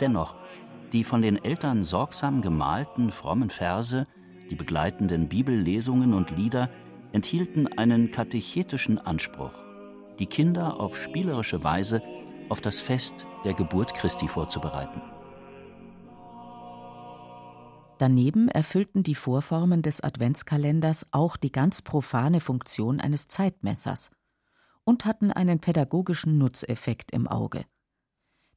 Dennoch, 0.00 0.34
die 0.92 1.04
von 1.04 1.22
den 1.22 1.36
Eltern 1.44 1.84
sorgsam 1.84 2.40
gemalten 2.40 3.12
frommen 3.12 3.50
Verse, 3.50 4.08
die 4.50 4.56
begleitenden 4.56 5.28
Bibellesungen 5.28 6.12
und 6.12 6.36
Lieder 6.36 6.70
enthielten 7.12 7.68
einen 7.78 8.10
katechetischen 8.10 8.98
Anspruch, 8.98 9.52
die 10.18 10.26
Kinder 10.26 10.80
auf 10.80 11.00
spielerische 11.00 11.62
Weise 11.62 12.02
auf 12.48 12.60
das 12.60 12.80
Fest 12.80 13.28
der 13.44 13.54
Geburt 13.54 13.94
Christi 13.94 14.26
vorzubereiten. 14.26 15.00
Daneben 17.98 18.48
erfüllten 18.48 19.02
die 19.02 19.14
Vorformen 19.14 19.80
des 19.80 20.02
Adventskalenders 20.02 21.06
auch 21.12 21.38
die 21.38 21.50
ganz 21.50 21.80
profane 21.80 22.40
Funktion 22.40 23.00
eines 23.00 23.26
Zeitmessers 23.26 24.10
und 24.84 25.06
hatten 25.06 25.32
einen 25.32 25.60
pädagogischen 25.60 26.36
Nutzeffekt 26.36 27.10
im 27.12 27.26
Auge. 27.26 27.64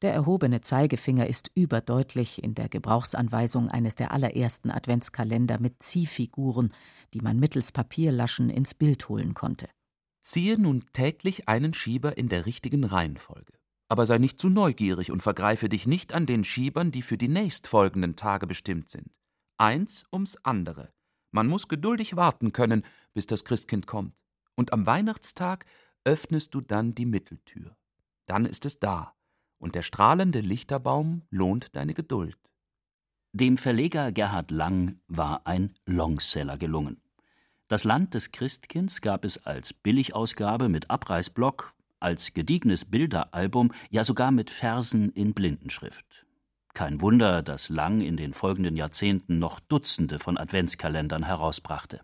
Der 0.02 0.14
erhobene 0.14 0.60
Zeigefinger 0.60 1.28
ist 1.28 1.52
überdeutlich 1.56 2.44
in 2.44 2.54
der 2.54 2.68
Gebrauchsanweisung 2.68 3.70
eines 3.70 3.96
der 3.96 4.12
allerersten 4.12 4.72
Adventskalender 4.72 5.60
mit 5.60 5.84
Ziehfiguren, 5.84 6.74
die 7.14 7.22
man 7.22 7.40
mittels 7.40 7.72
Papierlaschen 7.72 8.50
ins 8.50 8.74
Bild 8.74 9.08
holen 9.08 9.34
konnte. 9.34 9.70
Ziehe 10.22 10.60
nun 10.60 10.84
täglich 10.92 11.48
einen 11.48 11.74
Schieber 11.74 12.18
in 12.18 12.28
der 12.28 12.46
richtigen 12.46 12.84
Reihenfolge. 12.84 13.54
Aber 13.88 14.06
sei 14.06 14.18
nicht 14.18 14.40
zu 14.40 14.50
neugierig 14.50 15.12
und 15.12 15.24
vergreife 15.24 15.70
dich 15.70 15.88
nicht 15.88 16.14
an 16.14 16.26
den 16.26 16.44
Schiebern, 16.44 16.92
die 16.92 17.02
für 17.02 17.18
die 17.18 17.30
nächstfolgenden 17.30 18.16
Tage 18.16 18.46
bestimmt 18.46 18.90
sind 18.90 19.10
eins 19.60 20.06
ums 20.12 20.38
andere. 20.44 20.92
Man 21.32 21.48
muss 21.48 21.68
geduldig 21.68 22.16
warten 22.16 22.54
können, 22.54 22.84
bis 23.14 23.28
das 23.28 23.46
Christkind 23.46 23.86
kommt. 23.86 24.24
Und 24.56 24.74
am 24.74 24.86
Weihnachtstag 24.86 25.66
öffnest 26.04 26.54
du 26.54 26.62
dann 26.62 26.96
die 26.96 27.06
Mitteltür. 27.06 27.76
Dann 28.26 28.46
ist 28.46 28.66
es 28.66 28.80
da, 28.80 29.14
und 29.58 29.76
der 29.76 29.82
strahlende 29.82 30.40
Lichterbaum 30.40 31.24
lohnt 31.30 31.76
deine 31.76 31.94
Geduld. 31.94 32.38
Dem 33.32 33.58
Verleger 33.58 34.12
Gerhard 34.12 34.50
Lang 34.50 35.00
war 35.08 35.46
ein 35.46 35.76
Longseller 35.86 36.58
gelungen. 36.58 37.02
Das 37.68 37.84
Land 37.84 38.16
des 38.16 38.32
Christkinds 38.32 39.02
gab 39.02 39.24
es 39.24 39.46
als 39.46 39.74
Billigausgabe 39.74 40.70
mit 40.70 40.90
Abreißblock, 40.90 41.76
als 42.00 42.34
gediegenes 42.34 42.86
Bilderalbum, 42.86 43.72
ja 43.92 44.04
sogar 44.04 44.32
mit 44.32 44.50
Versen 44.50 45.12
in 45.12 45.36
Blindenschrift. 45.36 46.26
Kein 46.74 47.02
Wunder, 47.02 47.42
dass 47.44 47.70
Lang 47.70 48.02
in 48.02 48.18
den 48.18 48.34
folgenden 48.34 48.76
Jahrzehnten 48.76 49.40
noch 49.40 49.60
Dutzende 49.60 50.20
von 50.20 50.38
Adventskalendern 50.38 51.24
herausbrachte. 51.24 52.02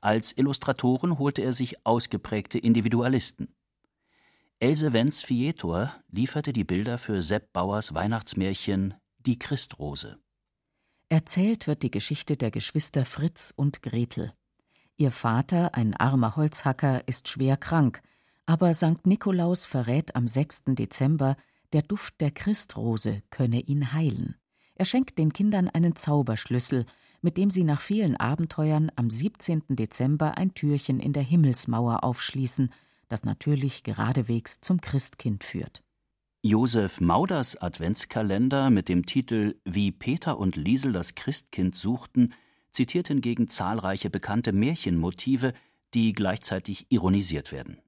Als 0.00 0.36
Illustratoren 0.36 1.18
holte 1.18 1.42
er 1.42 1.52
sich 1.52 1.86
ausgeprägte 1.86 2.58
Individualisten. 2.58 3.54
Else 4.58 4.92
Wenz 4.92 5.22
Fietor 5.22 5.94
lieferte 6.10 6.52
die 6.52 6.64
Bilder 6.64 6.98
für 6.98 7.22
Sepp 7.22 7.52
Bauers 7.52 7.94
Weihnachtsmärchen 7.94 8.94
Die 9.18 9.38
Christrose. 9.38 10.18
Erzählt 11.08 11.66
wird 11.66 11.82
die 11.82 11.90
Geschichte 11.90 12.36
der 12.36 12.50
Geschwister 12.50 13.04
Fritz 13.04 13.52
und 13.54 13.82
Gretel. 13.82 14.32
Ihr 14.96 15.10
Vater, 15.10 15.74
ein 15.74 15.94
armer 15.94 16.36
Holzhacker, 16.36 17.06
ist 17.06 17.28
schwer 17.28 17.56
krank, 17.56 18.02
aber 18.46 18.72
St. 18.74 19.04
Nikolaus 19.04 19.64
verrät 19.64 20.16
am 20.16 20.26
6. 20.26 20.64
Dezember, 20.68 21.36
der 21.72 21.82
Duft 21.82 22.20
der 22.20 22.30
Christrose 22.30 23.22
könne 23.30 23.60
ihn 23.60 23.92
heilen. 23.92 24.36
Er 24.74 24.84
schenkt 24.84 25.18
den 25.18 25.32
Kindern 25.32 25.68
einen 25.68 25.96
Zauberschlüssel, 25.96 26.86
mit 27.20 27.36
dem 27.36 27.50
sie 27.50 27.64
nach 27.64 27.80
vielen 27.80 28.16
Abenteuern 28.16 28.90
am 28.96 29.10
17. 29.10 29.62
Dezember 29.68 30.36
ein 30.36 30.54
Türchen 30.54 30.98
in 30.98 31.12
der 31.12 31.22
Himmelsmauer 31.22 32.04
aufschließen, 32.04 32.72
das 33.08 33.24
natürlich 33.24 33.82
geradewegs 33.82 34.60
zum 34.60 34.80
Christkind 34.80 35.44
führt. 35.44 35.82
Josef 36.42 37.00
Mauders 37.00 37.56
Adventskalender 37.56 38.70
mit 38.70 38.88
dem 38.88 39.06
Titel 39.06 39.54
Wie 39.64 39.92
Peter 39.92 40.38
und 40.38 40.56
Liesel 40.56 40.92
das 40.92 41.14
Christkind 41.14 41.76
suchten 41.76 42.34
zitiert 42.72 43.08
hingegen 43.08 43.48
zahlreiche 43.48 44.10
bekannte 44.10 44.52
Märchenmotive, 44.52 45.52
die 45.94 46.12
gleichzeitig 46.12 46.86
ironisiert 46.88 47.52
werden. 47.52 47.78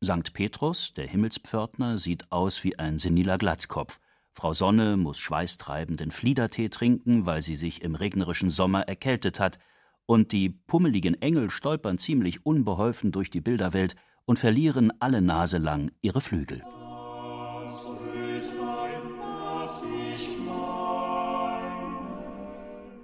Sankt 0.00 0.34
Petrus, 0.34 0.92
der 0.94 1.06
Himmelspförtner, 1.06 1.96
sieht 1.96 2.30
aus 2.30 2.62
wie 2.64 2.78
ein 2.78 2.98
seniler 2.98 3.38
Glatzkopf. 3.38 3.98
Frau 4.32 4.52
Sonne 4.52 4.98
muss 4.98 5.18
schweißtreibenden 5.18 6.10
Fliedertee 6.10 6.68
trinken, 6.68 7.24
weil 7.24 7.40
sie 7.40 7.56
sich 7.56 7.80
im 7.80 7.94
regnerischen 7.94 8.50
Sommer 8.50 8.82
erkältet 8.82 9.40
hat, 9.40 9.58
und 10.04 10.32
die 10.32 10.50
pummeligen 10.50 11.20
Engel 11.20 11.50
stolpern 11.50 11.98
ziemlich 11.98 12.44
unbeholfen 12.44 13.10
durch 13.10 13.30
die 13.30 13.40
Bilderwelt 13.40 13.96
und 14.26 14.38
verlieren 14.38 14.92
alle 15.00 15.22
Nase 15.22 15.58
lang 15.58 15.90
ihre 16.02 16.20
Flügel. 16.20 16.62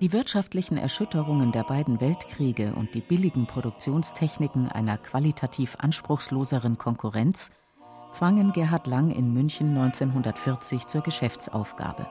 Die 0.03 0.13
wirtschaftlichen 0.13 0.79
Erschütterungen 0.79 1.53
der 1.53 1.63
beiden 1.63 2.01
Weltkriege 2.01 2.75
und 2.75 2.93
die 2.93 3.01
billigen 3.01 3.47
Produktionstechniken 3.47 4.67
einer 4.67 4.99
qualitativ 4.99 5.77
anspruchsloseren 5.79 6.77
Konkurrenz 6.77 7.53
zwangen 8.11 8.53
Gerhard 8.53 8.89
Lang 8.89 9.13
in 9.13 9.33
München 9.33 9.69
1940 9.79 10.89
zur 10.89 11.03
Geschäftsaufgabe. 11.03 12.09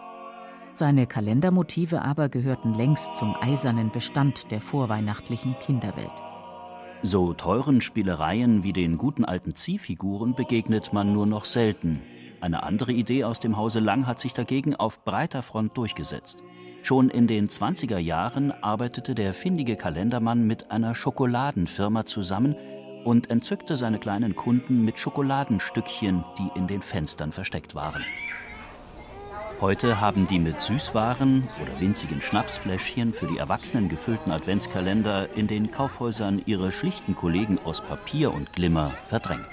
Seine 0.71 1.05
Kalendermotive 1.05 2.01
aber 2.01 2.29
gehörten 2.29 2.73
längst 2.73 3.13
zum 3.17 3.35
eisernen 3.41 3.91
Bestand 3.91 4.49
der 4.51 4.61
vorweihnachtlichen 4.61 5.59
Kinderwelt. 5.59 6.13
So 7.01 7.33
teuren 7.33 7.81
Spielereien 7.81 8.63
wie 8.63 8.71
den 8.71 8.97
guten 8.97 9.25
alten 9.25 9.53
Ziehfiguren 9.53 10.33
begegnet 10.33 10.93
man 10.93 11.11
nur 11.11 11.25
noch 11.25 11.43
selten. 11.43 12.01
Eine 12.39 12.63
andere 12.63 12.93
Idee 12.93 13.25
aus 13.25 13.41
dem 13.41 13.57
Hause 13.57 13.81
Lang 13.81 14.07
hat 14.07 14.21
sich 14.21 14.31
dagegen 14.31 14.77
auf 14.77 15.03
breiter 15.03 15.43
Front 15.43 15.75
durchgesetzt. 15.75 16.41
Schon 16.83 17.09
in 17.09 17.27
den 17.27 17.47
20er 17.47 17.99
Jahren 17.99 18.51
arbeitete 18.51 19.13
der 19.13 19.33
findige 19.33 19.75
Kalendermann 19.75 20.47
mit 20.47 20.71
einer 20.71 20.95
Schokoladenfirma 20.95 22.05
zusammen 22.05 22.55
und 23.03 23.29
entzückte 23.29 23.77
seine 23.77 23.99
kleinen 23.99 24.35
Kunden 24.35 24.83
mit 24.83 24.97
Schokoladenstückchen, 24.97 26.23
die 26.37 26.57
in 26.57 26.67
den 26.67 26.81
Fenstern 26.81 27.31
versteckt 27.31 27.75
waren. 27.75 28.03
Heute 29.59 30.01
haben 30.01 30.27
die 30.27 30.39
mit 30.39 30.59
Süßwaren 30.59 31.47
oder 31.61 31.79
winzigen 31.79 32.19
Schnapsfläschchen 32.19 33.13
für 33.13 33.27
die 33.27 33.37
Erwachsenen 33.37 33.89
gefüllten 33.89 34.31
Adventskalender 34.31 35.35
in 35.35 35.45
den 35.45 35.69
Kaufhäusern 35.69 36.41
ihre 36.47 36.71
schlichten 36.71 37.13
Kollegen 37.13 37.59
aus 37.63 37.79
Papier 37.81 38.33
und 38.33 38.53
Glimmer 38.53 38.91
verdrängt. 39.05 39.45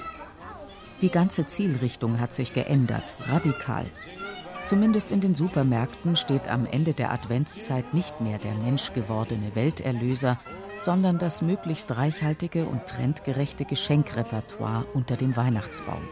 Die 1.03 1.11
ganze 1.11 1.47
Zielrichtung 1.47 2.21
hat 2.21 2.33
sich 2.33 2.55
geändert, 2.55 3.05
radikal. 3.29 3.85
Zumindest 4.69 5.13
in 5.13 5.23
den 5.23 5.35
Supermärkten 5.35 6.15
steht 6.15 6.47
am 6.47 6.67
Ende 6.67 6.93
der 6.93 7.11
Adventszeit 7.11 7.95
nicht 7.95 8.21
mehr 8.21 8.37
der 8.37 8.53
menschgewordene 8.53 9.55
Welterlöser, 9.55 10.39
sondern 10.83 11.19
das 11.19 11.41
möglichst 11.41 11.97
reichhaltige 11.97 12.67
und 12.67 12.87
trendgerechte 12.87 13.65
Geschenkrepertoire 13.65 14.85
unter 14.93 15.17
dem 15.17 15.37
Weihnachtsbaum. 15.37 16.03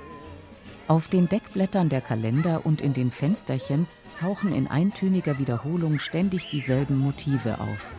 Auf 0.88 1.08
den 1.08 1.28
Deckblättern 1.28 1.90
der 1.90 2.00
Kalender 2.00 2.64
und 2.64 2.80
in 2.80 2.94
den 2.94 3.10
Fensterchen 3.10 3.86
tauchen 4.18 4.54
in 4.54 4.68
eintöniger 4.68 5.38
Wiederholung 5.38 5.98
ständig 5.98 6.48
dieselben 6.48 6.96
Motive 6.96 7.60
auf. 7.60 7.92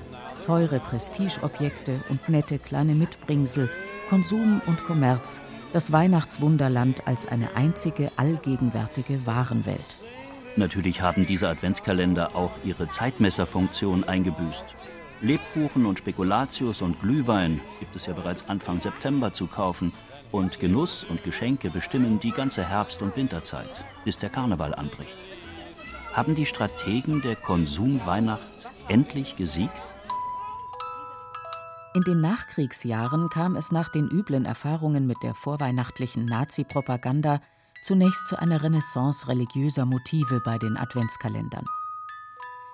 Teure 0.43 0.79
Prestigeobjekte 0.79 2.03
und 2.09 2.29
nette 2.29 2.57
kleine 2.57 2.95
Mitbringsel, 2.95 3.69
Konsum 4.09 4.59
und 4.65 4.83
Kommerz, 4.85 5.39
das 5.71 5.91
Weihnachtswunderland 5.91 7.05
als 7.05 7.27
eine 7.27 7.55
einzige 7.55 8.09
allgegenwärtige 8.17 9.27
Warenwelt. 9.27 10.06
Natürlich 10.57 11.01
haben 11.01 11.27
diese 11.27 11.47
Adventskalender 11.49 12.35
auch 12.35 12.51
ihre 12.63 12.89
Zeitmesserfunktion 12.89 14.03
eingebüßt. 14.03 14.65
Lebkuchen 15.21 15.85
und 15.85 15.99
Spekulatius 15.99 16.81
und 16.81 16.99
Glühwein 16.99 17.61
gibt 17.79 17.95
es 17.95 18.07
ja 18.07 18.13
bereits 18.13 18.49
Anfang 18.49 18.79
September 18.79 19.31
zu 19.31 19.45
kaufen 19.45 19.93
und 20.31 20.59
Genuss 20.59 21.03
und 21.03 21.23
Geschenke 21.23 21.69
bestimmen 21.69 22.19
die 22.19 22.31
ganze 22.31 22.67
Herbst- 22.67 23.03
und 23.03 23.15
Winterzeit, 23.15 23.69
bis 24.03 24.17
der 24.17 24.29
Karneval 24.29 24.73
anbricht. 24.73 25.15
Haben 26.13 26.33
die 26.33 26.47
Strategen 26.47 27.21
der 27.21 27.35
Konsumweihnacht 27.35 28.41
endlich 28.87 29.35
gesiegt? 29.35 29.71
In 31.93 32.01
den 32.01 32.19
Nachkriegsjahren 32.19 33.29
kam 33.29 33.55
es 33.55 33.71
nach 33.71 33.89
den 33.89 34.07
üblen 34.09 34.45
Erfahrungen 34.45 35.05
mit 35.05 35.21
der 35.21 35.35
vorweihnachtlichen 35.35 36.25
Nazi-Propaganda 36.25 37.41
zunächst 37.87 38.27
zu 38.27 38.37
einer 38.37 38.63
Renaissance 38.63 39.29
religiöser 39.29 39.85
Motive 39.85 40.41
bei 40.43 40.57
den 40.57 40.75
Adventskalendern. 40.75 41.63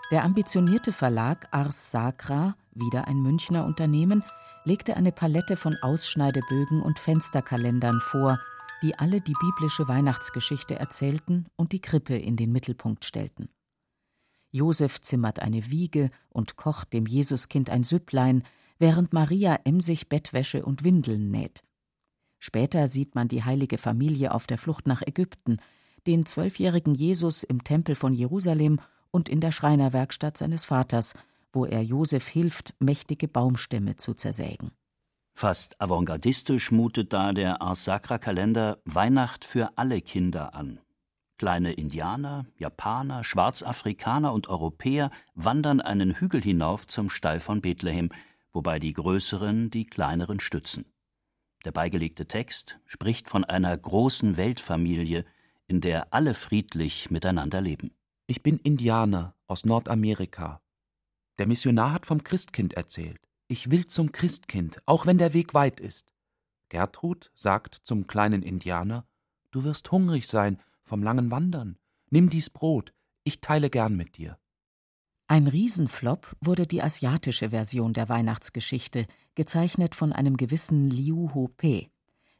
Der 0.09 0.23
ambitionierte 0.23 0.91
Verlag 0.91 1.47
Ars 1.51 1.91
Sacra, 1.91 2.55
wieder 2.73 3.07
ein 3.07 3.21
Münchner 3.21 3.63
Unternehmen, 3.63 4.23
legte 4.63 4.97
eine 4.97 5.11
Palette 5.11 5.55
von 5.55 5.77
Ausschneidebögen 5.83 6.81
und 6.81 6.97
Fensterkalendern 6.97 8.01
vor, 8.01 8.39
die 8.81 8.97
alle 8.97 9.21
die 9.21 9.35
biblische 9.39 9.87
Weihnachtsgeschichte 9.87 10.79
erzählten 10.79 11.45
und 11.57 11.73
die 11.73 11.81
Krippe 11.81 12.17
in 12.17 12.35
den 12.35 12.51
Mittelpunkt 12.51 13.05
stellten. 13.05 13.49
Josef 14.49 14.99
zimmert 14.99 15.41
eine 15.41 15.69
Wiege 15.69 16.09
und 16.29 16.55
kocht 16.55 16.91
dem 16.91 17.05
Jesuskind 17.05 17.69
ein 17.69 17.83
Süpplein, 17.83 18.41
während 18.79 19.13
Maria 19.13 19.59
emsig 19.63 20.09
Bettwäsche 20.09 20.65
und 20.65 20.83
Windeln 20.83 21.29
näht. 21.29 21.61
Später 22.45 22.89
sieht 22.89 23.15
man 23.15 23.29
die 23.29 23.45
heilige 23.45 23.77
Familie 23.77 24.33
auf 24.33 24.47
der 24.47 24.57
Flucht 24.57 24.85
nach 24.85 25.01
Ägypten, 25.01 25.59
den 26.05 26.25
zwölfjährigen 26.25 26.93
Jesus 26.93 27.41
im 27.41 27.63
Tempel 27.63 27.95
von 27.95 28.11
Jerusalem 28.11 28.81
und 29.11 29.29
in 29.29 29.39
der 29.39 29.53
Schreinerwerkstatt 29.53 30.35
seines 30.35 30.65
Vaters, 30.65 31.13
wo 31.53 31.65
er 31.65 31.81
Josef 31.81 32.27
hilft, 32.27 32.73
mächtige 32.79 33.29
Baumstämme 33.29 33.95
zu 33.95 34.13
zersägen. 34.13 34.71
Fast 35.33 35.79
avantgardistisch 35.79 36.69
mutet 36.69 37.13
da 37.13 37.31
der 37.31 37.61
Ars 37.61 37.85
Sacra 37.85 38.17
Kalender 38.17 38.79
Weihnacht 38.83 39.45
für 39.45 39.77
alle 39.77 40.01
Kinder 40.01 40.53
an. 40.53 40.81
Kleine 41.37 41.71
Indianer, 41.71 42.45
Japaner, 42.57 43.23
Schwarzafrikaner 43.23 44.33
und 44.33 44.49
Europäer 44.49 45.11
wandern 45.33 45.79
einen 45.79 46.19
Hügel 46.19 46.41
hinauf 46.41 46.87
zum 46.87 47.09
Stall 47.09 47.39
von 47.39 47.61
Bethlehem, 47.61 48.09
wobei 48.51 48.79
die 48.79 48.91
Größeren 48.91 49.69
die 49.69 49.85
Kleineren 49.85 50.41
stützen. 50.41 50.83
Der 51.63 51.71
beigelegte 51.71 52.27
Text 52.27 52.79
spricht 52.85 53.29
von 53.29 53.43
einer 53.43 53.77
großen 53.77 54.37
Weltfamilie, 54.37 55.25
in 55.67 55.81
der 55.81 56.13
alle 56.13 56.33
friedlich 56.33 57.09
miteinander 57.09 57.61
leben. 57.61 57.91
Ich 58.27 58.43
bin 58.43 58.57
Indianer 58.57 59.35
aus 59.47 59.65
Nordamerika, 59.65 60.63
der 61.39 61.47
Missionar 61.47 61.93
hat 61.93 62.05
vom 62.05 62.23
Christkind 62.23 62.73
erzählt. 62.73 63.19
Ich 63.47 63.71
will 63.71 63.87
zum 63.87 64.11
Christkind, 64.11 64.81
auch 64.85 65.05
wenn 65.05 65.17
der 65.17 65.33
Weg 65.33 65.53
weit 65.53 65.79
ist. 65.79 66.07
Gertrud 66.69 67.31
sagt 67.33 67.79
zum 67.83 68.07
kleinen 68.07 68.43
Indianer: 68.43 69.07
Du 69.51 69.63
wirst 69.63 69.91
hungrig 69.91 70.27
sein 70.27 70.59
vom 70.83 71.01
langen 71.01 71.31
Wandern. 71.31 71.77
Nimm 72.09 72.29
dies 72.29 72.49
Brot, 72.49 72.93
ich 73.23 73.41
teile 73.41 73.69
gern 73.69 73.95
mit 73.95 74.17
dir. 74.17 74.37
Ein 75.33 75.47
Riesenflop 75.47 76.35
wurde 76.41 76.67
die 76.67 76.83
asiatische 76.83 77.49
Version 77.49 77.93
der 77.93 78.07
Weihnachtsgeschichte, 78.07 79.07
gezeichnet 79.33 79.95
von 79.95 80.13
einem 80.13 80.37
gewissen 80.37 80.91
Liu 80.91 81.33
Ho-pe. 81.33 81.87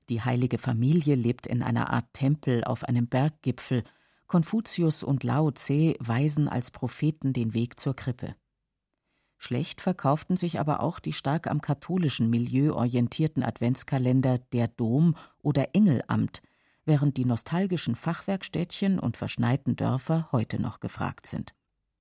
Die 0.09 0.21
heilige 0.21 0.59
Familie 0.59 1.15
lebt 1.15 1.47
in 1.47 1.63
einer 1.63 1.89
Art 1.89 2.05
Tempel 2.13 2.63
auf 2.63 2.83
einem 2.83 3.07
Berggipfel. 3.07 3.83
Konfuzius 4.27 5.01
und 5.01 5.23
Lao 5.23 5.49
Tse 5.49 5.95
weisen 6.01 6.47
als 6.47 6.69
Propheten 6.69 7.33
den 7.33 7.55
Weg 7.55 7.79
zur 7.79 7.95
Krippe. 7.95 8.35
Schlecht 9.39 9.81
verkauften 9.81 10.37
sich 10.37 10.59
aber 10.59 10.79
auch 10.79 10.99
die 10.99 11.13
stark 11.13 11.47
am 11.47 11.61
katholischen 11.61 12.29
Milieu 12.29 12.75
orientierten 12.75 13.41
Adventskalender 13.41 14.37
Der 14.37 14.67
Dom 14.67 15.15
oder 15.41 15.73
Engelamt, 15.73 16.43
während 16.85 17.17
die 17.17 17.25
nostalgischen 17.25 17.95
Fachwerkstädtchen 17.95 18.99
und 18.99 19.17
verschneiten 19.17 19.75
Dörfer 19.75 20.29
heute 20.31 20.61
noch 20.61 20.79
gefragt 20.79 21.25
sind. 21.25 21.55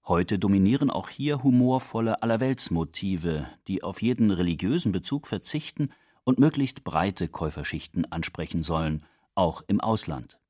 Heute 0.05 0.41
dominieren 0.41 0.91
auch 0.91 1.09
hier 1.09 1.45
humorvolle 1.45 2.25
Allerweltsmotive, 2.25 3.47
die 3.69 3.85
auf 3.85 4.03
jeden 4.03 4.33
religiösen 4.33 4.91
Bezug 4.91 5.29
verzichten 5.29 5.91
und 6.25 6.41
möglichst 6.41 6.83
breite 6.83 7.29
Käuferschichten 7.29 8.11
ansprechen 8.11 8.65
sollen, 8.65 9.05
auch 9.37 9.63
im 9.69 9.81
Ausland. 9.81 10.41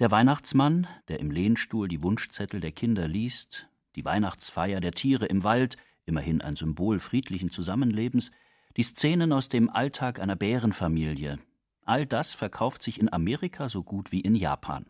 Der 0.00 0.10
Weihnachtsmann, 0.10 0.88
der 1.06 1.20
im 1.20 1.30
Lehnstuhl 1.30 1.86
die 1.86 2.02
Wunschzettel 2.02 2.60
der 2.60 2.72
Kinder 2.72 3.06
liest, 3.06 3.68
die 3.94 4.04
Weihnachtsfeier 4.04 4.80
der 4.80 4.90
Tiere 4.90 5.26
im 5.26 5.44
Wald, 5.44 5.76
immerhin 6.04 6.40
ein 6.40 6.56
Symbol 6.56 6.98
friedlichen 6.98 7.50
Zusammenlebens, 7.50 8.32
die 8.76 8.82
Szenen 8.82 9.32
aus 9.32 9.48
dem 9.48 9.70
Alltag 9.70 10.18
einer 10.18 10.34
Bärenfamilie. 10.34 11.38
All 11.84 12.06
das 12.06 12.32
verkauft 12.32 12.82
sich 12.82 12.98
in 12.98 13.12
Amerika 13.12 13.68
so 13.68 13.84
gut 13.84 14.10
wie 14.10 14.20
in 14.20 14.34
Japan. 14.34 14.86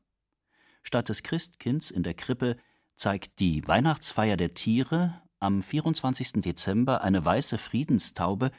Statt 0.83 1.11
des 1.11 1.23
Christkinds 1.23 1.90
in 1.90 2.03
der 2.03 2.14
Krippe 2.14 2.57
zeigt 2.96 3.38
die 3.40 3.66
Weihnachtsfeier 3.66 4.37
der 4.37 4.54
Tiere 4.54 5.20
am 5.40 5.62
24. 5.62 6.42
Dezember 6.42 7.02
eine 7.02 7.24
weiße 7.24 7.59
Friedenstaube, 7.59 8.50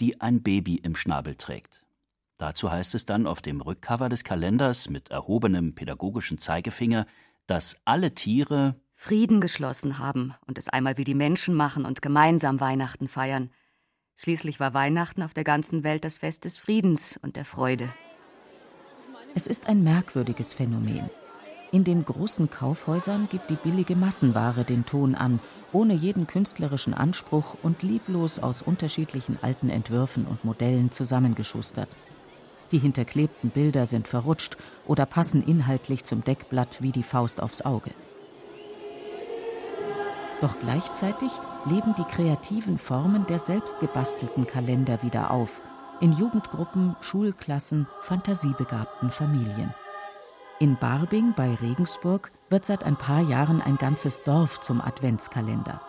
die 0.00 0.20
ein 0.20 0.42
Baby 0.42 0.76
im 0.76 0.96
Schnabel 0.96 1.36
trägt. 1.36 1.84
Dazu 2.36 2.70
heißt 2.70 2.94
es 2.94 3.06
dann 3.06 3.26
auf 3.26 3.42
dem 3.42 3.60
Rückcover 3.60 4.08
des 4.08 4.24
Kalenders 4.24 4.90
mit 4.90 5.10
erhobenem 5.10 5.74
pädagogischen 5.74 6.38
Zeigefinger, 6.38 7.06
dass 7.46 7.76
alle 7.84 8.12
Tiere 8.14 8.76
Frieden 8.94 9.40
geschlossen 9.40 9.98
haben 9.98 10.34
und 10.46 10.58
es 10.58 10.68
einmal 10.68 10.98
wie 10.98 11.04
die 11.04 11.14
Menschen 11.14 11.54
machen 11.54 11.84
und 11.84 12.02
gemeinsam 12.02 12.60
Weihnachten 12.60 13.08
feiern. 13.08 13.50
Schließlich 14.16 14.60
war 14.60 14.74
Weihnachten 14.74 15.22
auf 15.22 15.34
der 15.34 15.44
ganzen 15.44 15.84
Welt 15.84 16.04
das 16.04 16.18
Fest 16.18 16.44
des 16.44 16.58
Friedens 16.58 17.18
und 17.22 17.36
der 17.36 17.44
Freude. 17.44 17.92
Es 19.34 19.46
ist 19.46 19.66
ein 19.66 19.82
merkwürdiges 19.82 20.52
Phänomen. 20.52 21.10
In 21.74 21.82
den 21.82 22.04
großen 22.04 22.50
Kaufhäusern 22.50 23.26
gibt 23.28 23.50
die 23.50 23.56
billige 23.56 23.96
Massenware 23.96 24.62
den 24.62 24.86
Ton 24.86 25.16
an, 25.16 25.40
ohne 25.72 25.92
jeden 25.92 26.28
künstlerischen 26.28 26.94
Anspruch 26.94 27.56
und 27.64 27.82
lieblos 27.82 28.38
aus 28.38 28.62
unterschiedlichen 28.62 29.40
alten 29.42 29.68
Entwürfen 29.70 30.24
und 30.24 30.44
Modellen 30.44 30.92
zusammengeschustert. 30.92 31.88
Die 32.70 32.78
hinterklebten 32.78 33.50
Bilder 33.50 33.86
sind 33.86 34.06
verrutscht 34.06 34.56
oder 34.86 35.04
passen 35.04 35.42
inhaltlich 35.42 36.04
zum 36.04 36.22
Deckblatt 36.22 36.80
wie 36.80 36.92
die 36.92 37.02
Faust 37.02 37.42
aufs 37.42 37.62
Auge. 37.62 37.90
Doch 40.42 40.56
gleichzeitig 40.60 41.32
leben 41.68 41.96
die 41.98 42.04
kreativen 42.04 42.78
Formen 42.78 43.26
der 43.26 43.40
selbstgebastelten 43.40 44.46
Kalender 44.46 45.02
wieder 45.02 45.32
auf, 45.32 45.60
in 46.00 46.12
Jugendgruppen, 46.12 46.94
Schulklassen, 47.00 47.88
fantasiebegabten 48.02 49.10
Familien. 49.10 49.74
In 50.60 50.76
Barbing 50.76 51.32
bei 51.34 51.52
Regensburg 51.56 52.30
wird 52.48 52.64
seit 52.64 52.84
ein 52.84 52.94
paar 52.96 53.22
Jahren 53.22 53.60
ein 53.60 53.76
ganzes 53.76 54.22
Dorf 54.22 54.60
zum 54.60 54.80
Adventskalender. 54.80 55.80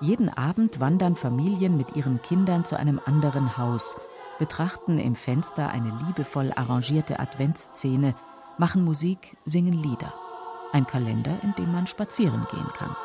Jeden 0.00 0.28
Abend 0.28 0.80
wandern 0.80 1.14
Familien 1.14 1.76
mit 1.76 1.94
ihren 1.94 2.20
Kindern 2.20 2.64
zu 2.64 2.76
einem 2.76 3.00
anderen 3.04 3.56
Haus, 3.56 3.96
betrachten 4.40 4.98
im 4.98 5.14
Fenster 5.14 5.68
eine 5.68 5.96
liebevoll 6.06 6.52
arrangierte 6.56 7.20
Adventsszene, 7.20 8.16
machen 8.58 8.84
Musik, 8.84 9.36
singen 9.44 9.74
Lieder. 9.74 10.12
Ein 10.72 10.88
Kalender, 10.88 11.38
in 11.44 11.54
dem 11.54 11.70
man 11.70 11.86
spazieren 11.86 12.48
gehen 12.50 12.68
kann. 12.76 12.96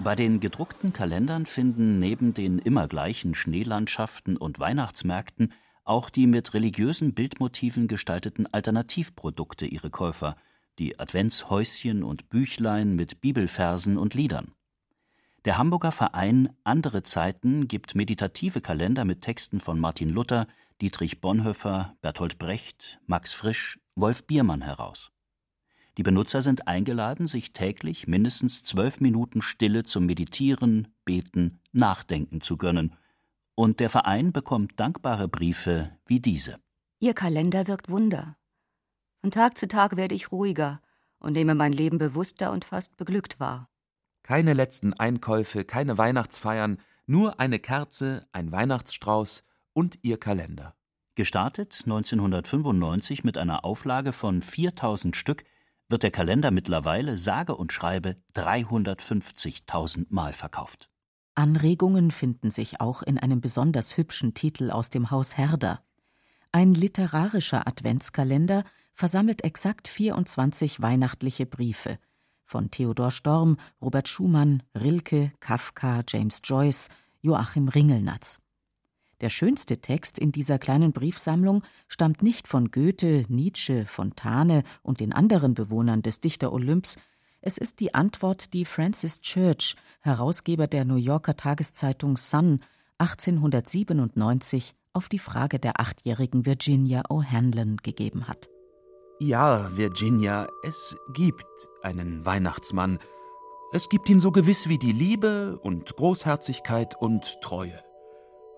Bei 0.00 0.16
den 0.16 0.40
gedruckten 0.40 0.92
Kalendern 0.92 1.46
finden 1.46 2.00
neben 2.00 2.34
den 2.34 2.58
immer 2.58 2.88
gleichen 2.88 3.36
Schneelandschaften 3.36 4.36
und 4.36 4.58
Weihnachtsmärkten 4.58 5.52
auch 5.84 6.10
die 6.10 6.26
mit 6.26 6.54
religiösen 6.54 7.14
Bildmotiven 7.14 7.88
gestalteten 7.88 8.46
Alternativprodukte 8.52 9.66
ihre 9.66 9.90
Käufer, 9.90 10.36
die 10.78 10.98
Adventshäuschen 10.98 12.02
und 12.02 12.28
Büchlein 12.30 12.96
mit 12.96 13.20
Bibelversen 13.20 13.98
und 13.98 14.14
Liedern. 14.14 14.52
Der 15.44 15.58
Hamburger 15.58 15.92
Verein 15.92 16.50
Andere 16.64 17.02
Zeiten 17.02 17.68
gibt 17.68 17.94
meditative 17.94 18.62
Kalender 18.62 19.04
mit 19.04 19.20
Texten 19.20 19.60
von 19.60 19.78
Martin 19.78 20.08
Luther, 20.08 20.46
Dietrich 20.80 21.20
Bonhoeffer, 21.20 21.96
Bertolt 22.00 22.38
Brecht, 22.38 22.98
Max 23.06 23.32
Frisch, 23.32 23.78
Wolf 23.94 24.26
Biermann 24.26 24.62
heraus. 24.62 25.12
Die 25.96 26.02
Benutzer 26.02 26.42
sind 26.42 26.66
eingeladen, 26.66 27.26
sich 27.26 27.52
täglich 27.52 28.08
mindestens 28.08 28.64
zwölf 28.64 29.00
Minuten 29.00 29.42
Stille 29.42 29.84
zum 29.84 30.06
Meditieren, 30.06 30.88
Beten, 31.04 31.60
Nachdenken 31.72 32.40
zu 32.40 32.56
gönnen. 32.56 32.96
Und 33.54 33.80
der 33.80 33.90
Verein 33.90 34.32
bekommt 34.32 34.78
dankbare 34.80 35.28
Briefe 35.28 35.96
wie 36.06 36.20
diese. 36.20 36.58
Ihr 36.98 37.14
Kalender 37.14 37.66
wirkt 37.66 37.88
Wunder. 37.88 38.36
Von 39.20 39.30
Tag 39.30 39.56
zu 39.56 39.68
Tag 39.68 39.96
werde 39.96 40.14
ich 40.14 40.32
ruhiger 40.32 40.80
und 41.18 41.32
nehme 41.32 41.54
mein 41.54 41.72
Leben 41.72 41.98
bewusster 41.98 42.50
und 42.52 42.64
fast 42.64 42.96
beglückt 42.96 43.40
wahr. 43.40 43.68
Keine 44.22 44.54
letzten 44.54 44.92
Einkäufe, 44.94 45.64
keine 45.64 45.98
Weihnachtsfeiern, 45.98 46.78
nur 47.06 47.40
eine 47.40 47.58
Kerze, 47.58 48.26
ein 48.32 48.50
Weihnachtsstrauß 48.52 49.44
und 49.72 49.98
ihr 50.02 50.18
Kalender. 50.18 50.74
Gestartet 51.14 51.82
1995 51.84 53.22
mit 53.22 53.38
einer 53.38 53.64
Auflage 53.64 54.12
von 54.12 54.42
4000 54.42 55.14
Stück 55.14 55.44
wird 55.88 56.02
der 56.02 56.10
Kalender 56.10 56.50
mittlerweile 56.50 57.16
sage 57.16 57.54
und 57.54 57.72
schreibe 57.72 58.16
350.000 58.34 60.06
Mal 60.08 60.32
verkauft. 60.32 60.90
Anregungen 61.34 62.10
finden 62.10 62.50
sich 62.50 62.80
auch 62.80 63.02
in 63.02 63.18
einem 63.18 63.40
besonders 63.40 63.96
hübschen 63.96 64.34
Titel 64.34 64.70
aus 64.70 64.90
dem 64.90 65.10
Haus 65.10 65.36
Herder. 65.36 65.82
Ein 66.52 66.74
literarischer 66.74 67.66
Adventskalender 67.66 68.64
versammelt 68.92 69.42
exakt 69.42 69.88
24 69.88 70.80
weihnachtliche 70.80 71.46
Briefe 71.46 71.98
von 72.44 72.70
Theodor 72.70 73.10
Storm, 73.10 73.56
Robert 73.80 74.08
Schumann, 74.08 74.62
Rilke, 74.74 75.32
Kafka, 75.40 76.02
James 76.06 76.40
Joyce, 76.44 76.88
Joachim 77.20 77.68
Ringelnatz. 77.68 78.40
Der 79.20 79.30
schönste 79.30 79.80
Text 79.80 80.18
in 80.18 80.32
dieser 80.32 80.58
kleinen 80.58 80.92
Briefsammlung 80.92 81.62
stammt 81.88 82.22
nicht 82.22 82.46
von 82.46 82.70
Goethe, 82.70 83.24
Nietzsche, 83.28 83.86
Fontane 83.86 84.64
und 84.82 85.00
den 85.00 85.12
anderen 85.12 85.54
Bewohnern 85.54 86.02
des 86.02 86.20
Dichter 86.20 86.52
Olymps, 86.52 86.96
es 87.46 87.58
ist 87.58 87.80
die 87.80 87.92
Antwort, 87.92 88.54
die 88.54 88.64
Francis 88.64 89.20
Church, 89.20 89.76
Herausgeber 90.00 90.66
der 90.66 90.86
New 90.86 90.96
Yorker 90.96 91.36
Tageszeitung 91.36 92.16
Sun, 92.16 92.60
1897 92.96 94.74
auf 94.94 95.10
die 95.10 95.18
Frage 95.18 95.58
der 95.58 95.78
achtjährigen 95.78 96.46
Virginia 96.46 97.02
O'Hanlon 97.10 97.82
gegeben 97.82 98.28
hat. 98.28 98.48
Ja, 99.20 99.76
Virginia, 99.76 100.48
es 100.62 100.96
gibt 101.12 101.44
einen 101.82 102.24
Weihnachtsmann. 102.24 102.98
Es 103.72 103.90
gibt 103.90 104.08
ihn 104.08 104.20
so 104.20 104.32
gewiss 104.32 104.70
wie 104.70 104.78
die 104.78 104.92
Liebe 104.92 105.58
und 105.58 105.96
Großherzigkeit 105.96 106.96
und 106.98 107.42
Treue. 107.42 107.78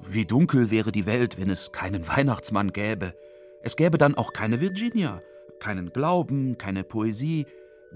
Wie 0.01 0.27
dunkel 0.27 0.71
wäre 0.71 0.93
die 0.93 1.07
Welt, 1.07 1.39
wenn 1.39 1.51
es 1.51 1.73
keinen 1.73 2.07
Weihnachtsmann 2.07 2.73
gäbe. 2.73 3.15
Es 3.63 3.75
gäbe 3.75 3.99
dann 3.99 4.15
auch 4.15 4.33
keine 4.33 4.61
Virginia, 4.61 5.23
keinen 5.59 5.93
Glauben, 5.93 6.57
keine 6.57 6.85
Poesie, 6.85 7.47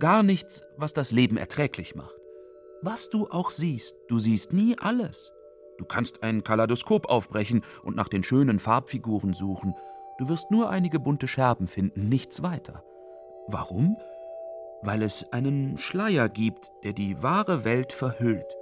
gar 0.01 0.25
nichts, 0.25 0.65
was 0.77 0.93
das 0.93 1.13
Leben 1.13 1.37
erträglich 1.37 1.95
macht. 1.95 2.17
Was 2.83 3.11
du 3.11 3.29
auch 3.29 3.51
siehst, 3.51 3.95
du 4.09 4.19
siehst 4.19 4.53
nie 4.53 4.77
alles. 4.79 5.33
Du 5.79 5.85
kannst 5.85 6.23
ein 6.23 6.43
Kaleidoskop 6.43 7.09
aufbrechen 7.09 7.63
und 7.85 7.95
nach 7.95 8.09
den 8.09 8.23
schönen 8.23 8.59
Farbfiguren 8.59 9.35
suchen. 9.35 9.75
Du 10.19 10.29
wirst 10.29 10.51
nur 10.51 10.71
einige 10.71 10.99
bunte 10.99 11.29
Scherben 11.29 11.67
finden, 11.67 12.09
nichts 12.09 12.43
weiter. 12.43 12.83
Warum? 13.47 13.97
Weil 14.83 15.03
es 15.03 15.31
einen 15.33 15.79
Schleier 15.79 16.29
gibt, 16.29 16.71
der 16.85 16.93
die 16.93 17.23
wahre 17.23 17.65
Welt 17.65 17.93
verhüllt. 17.93 18.57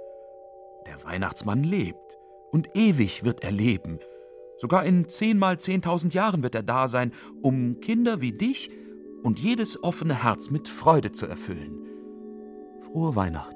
Der 0.85 1.03
Weihnachtsmann 1.03 1.63
lebt. 1.63 2.17
Und 2.51 2.75
ewig 2.75 3.23
wird 3.23 3.43
er 3.43 3.51
leben. 3.51 3.99
Sogar 4.57 4.85
in 4.85 5.07
zehnmal 5.07 5.59
zehntausend 5.59 6.13
Jahren 6.13 6.43
wird 6.43 6.55
er 6.55 6.63
da 6.63 6.87
sein, 6.87 7.13
um 7.41 7.79
Kinder 7.79 8.19
wie 8.19 8.33
dich 8.33 8.69
und 9.23 9.39
jedes 9.39 9.81
offene 9.83 10.23
Herz 10.23 10.49
mit 10.49 10.67
Freude 10.67 11.11
zu 11.11 11.25
erfüllen. 11.25 11.77
Frohe 12.81 13.15
Weihnacht. 13.15 13.55